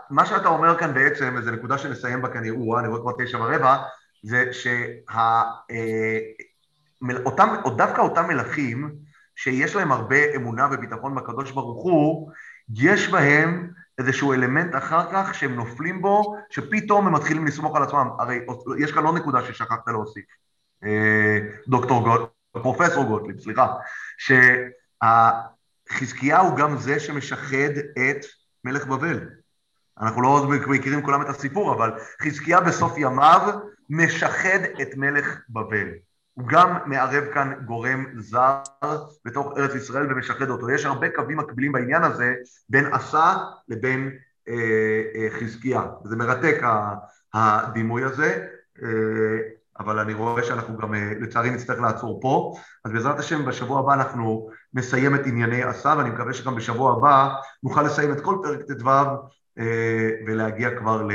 [0.09, 3.83] מה שאתה אומר כאן בעצם, וזו נקודה שנסיים בה כנראה, אני רואה כבר תשע ורבע,
[4.23, 4.45] זה
[7.01, 8.95] שדווקא אותם מלכים,
[9.37, 12.31] שיש להם הרבה אמונה וביטחון בקדוש ברוך הוא,
[12.75, 18.07] יש בהם איזשהו אלמנט אחר כך שהם נופלים בו, שפתאום הם מתחילים לסמוך על עצמם.
[18.19, 18.39] הרי
[18.79, 20.25] יש כאן עוד נקודה ששכחת להוסיף,
[20.83, 23.67] אה, דוקטור גוט, פרופסור גוטליב, סליחה,
[25.89, 28.25] שחזקיהו גם זה שמשחד את
[28.63, 29.29] מלך בבל.
[29.99, 33.59] אנחנו לא מכירים כולם את הסיפור, אבל חזקיה בסוף ימיו
[33.89, 35.87] משחד את מלך בבל.
[36.37, 38.57] הוא גם מערב כאן גורם זר
[39.25, 40.69] בתוך ארץ ישראל ומשחד אותו.
[40.69, 42.33] יש הרבה קווים מקבילים בעניין הזה
[42.69, 43.35] בין עשה
[43.67, 44.11] לבין
[44.47, 45.81] אה, אה, חזקיה.
[46.03, 46.61] זה מרתק
[47.33, 48.47] הדימוי הזה,
[48.83, 48.89] אה,
[49.79, 52.53] אבל אני רואה שאנחנו גם אה, לצערי נצטרך לעצור פה.
[52.85, 57.29] אז בעזרת השם בשבוע הבא אנחנו נסיים את ענייני עשה, ואני מקווה שגם בשבוע הבא
[57.63, 58.89] נוכל לסיים את כל פרק ט"ו
[59.59, 61.07] אה, ולהגיע כבר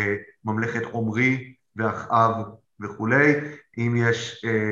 [0.45, 2.35] לממלכת עומרי ואחאב
[2.81, 3.35] וכולי.
[3.79, 4.45] אם יש...
[4.45, 4.71] אה,